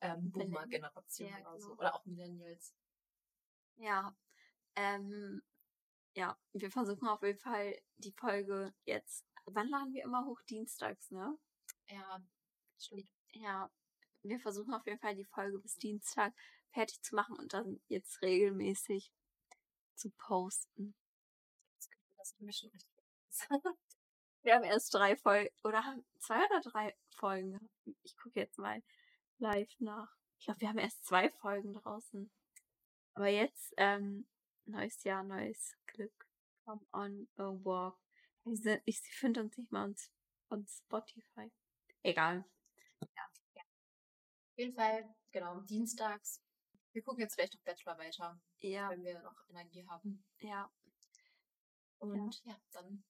ähm, 0.00 0.30
Boomer-Generation 0.30 1.28
Ja, 1.28 1.40
oder 1.40 1.60
so. 1.60 1.68
genau. 1.68 1.80
Oder 1.80 1.94
auch 1.94 2.04
Millennials. 2.06 2.74
ja, 3.76 4.16
ähm, 4.74 5.42
ja, 6.14 6.38
wir 6.52 6.70
versuchen 6.70 7.08
auf 7.08 7.22
jeden 7.22 7.38
Fall 7.38 7.78
die 7.98 8.12
Folge 8.12 8.74
jetzt, 8.84 9.26
wann 9.44 9.68
laden 9.68 9.92
wir 9.92 10.02
immer 10.02 10.24
hoch? 10.24 10.40
Dienstags, 10.42 11.10
ne? 11.10 11.38
Ja, 11.88 12.22
stimmt. 12.78 13.08
Ja, 13.32 13.70
wir 14.22 14.40
versuchen 14.40 14.74
auf 14.74 14.86
jeden 14.86 14.98
Fall 14.98 15.14
die 15.14 15.24
Folge 15.24 15.58
bis 15.58 15.76
Dienstag 15.76 16.34
fertig 16.70 17.00
zu 17.02 17.14
machen 17.14 17.36
und 17.38 17.52
dann 17.52 17.80
jetzt 17.88 18.22
regelmäßig 18.22 19.12
zu 19.94 20.10
posten. 20.10 20.94
Das 21.78 21.88
Gefühl, 22.34 22.46
das 22.48 22.64
richtig. 22.72 23.85
Wir 24.46 24.54
haben 24.54 24.62
erst 24.62 24.94
drei 24.94 25.16
Folgen, 25.16 25.50
oder 25.64 25.84
haben 25.84 26.06
zwei 26.20 26.36
oder 26.46 26.60
drei 26.60 26.96
Folgen 27.16 27.50
gehabt? 27.50 27.68
Ich 28.04 28.16
gucke 28.16 28.38
jetzt 28.38 28.58
mal 28.60 28.80
live 29.38 29.68
nach. 29.80 30.08
Ich 30.38 30.44
glaube, 30.44 30.60
wir 30.60 30.68
haben 30.68 30.78
erst 30.78 31.04
zwei 31.04 31.30
Folgen 31.30 31.74
draußen. 31.74 32.30
Aber 33.14 33.26
jetzt, 33.26 33.74
ähm, 33.76 34.28
neues 34.66 35.02
Jahr, 35.02 35.24
neues 35.24 35.76
Glück. 35.86 36.28
Come 36.64 36.86
on 36.92 37.28
a 37.38 37.42
walk. 37.64 37.98
Sind- 38.44 38.82
Ich 38.84 39.00
finde 39.00 39.40
uns 39.40 39.56
nicht 39.58 39.72
mal 39.72 39.86
on, 39.86 39.96
on 40.50 40.64
Spotify. 40.68 41.50
Egal. 42.04 42.44
Auf 43.00 44.58
jeden 44.58 44.74
Fall, 44.76 45.12
genau, 45.32 45.58
dienstags. 45.62 46.40
Wir 46.92 47.02
gucken 47.02 47.22
jetzt 47.22 47.34
vielleicht 47.34 47.54
noch 47.54 47.62
Bachelor 47.62 47.98
weiter, 47.98 48.40
Ja, 48.60 48.90
wenn 48.90 49.02
wir 49.02 49.20
noch 49.22 49.48
Energie 49.48 49.84
haben. 49.88 50.24
ja. 50.38 50.72
Und 51.98 52.44
ja, 52.44 52.56
dann 52.70 53.02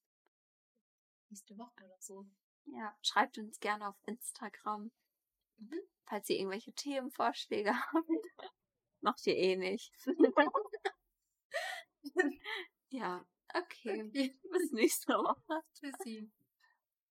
nächste 1.30 1.56
Woche 1.58 1.84
oder 1.84 1.96
so. 2.00 2.26
Ja, 2.66 2.96
schreibt 3.02 3.38
uns 3.38 3.58
gerne 3.60 3.88
auf 3.88 3.96
Instagram, 4.06 4.90
Mhm. 5.58 5.80
falls 6.06 6.28
ihr 6.28 6.36
irgendwelche 6.38 6.72
Themenvorschläge 6.72 7.72
habt. 7.92 8.08
Macht 9.00 9.26
ihr 9.26 9.36
eh 9.36 9.56
nicht. 9.56 9.92
ja, 12.90 13.24
okay. 13.54 14.36
Bis 14.52 14.72
nächste 14.72 15.12
Woche. 15.14 15.62
Tschüssi. 15.74 16.30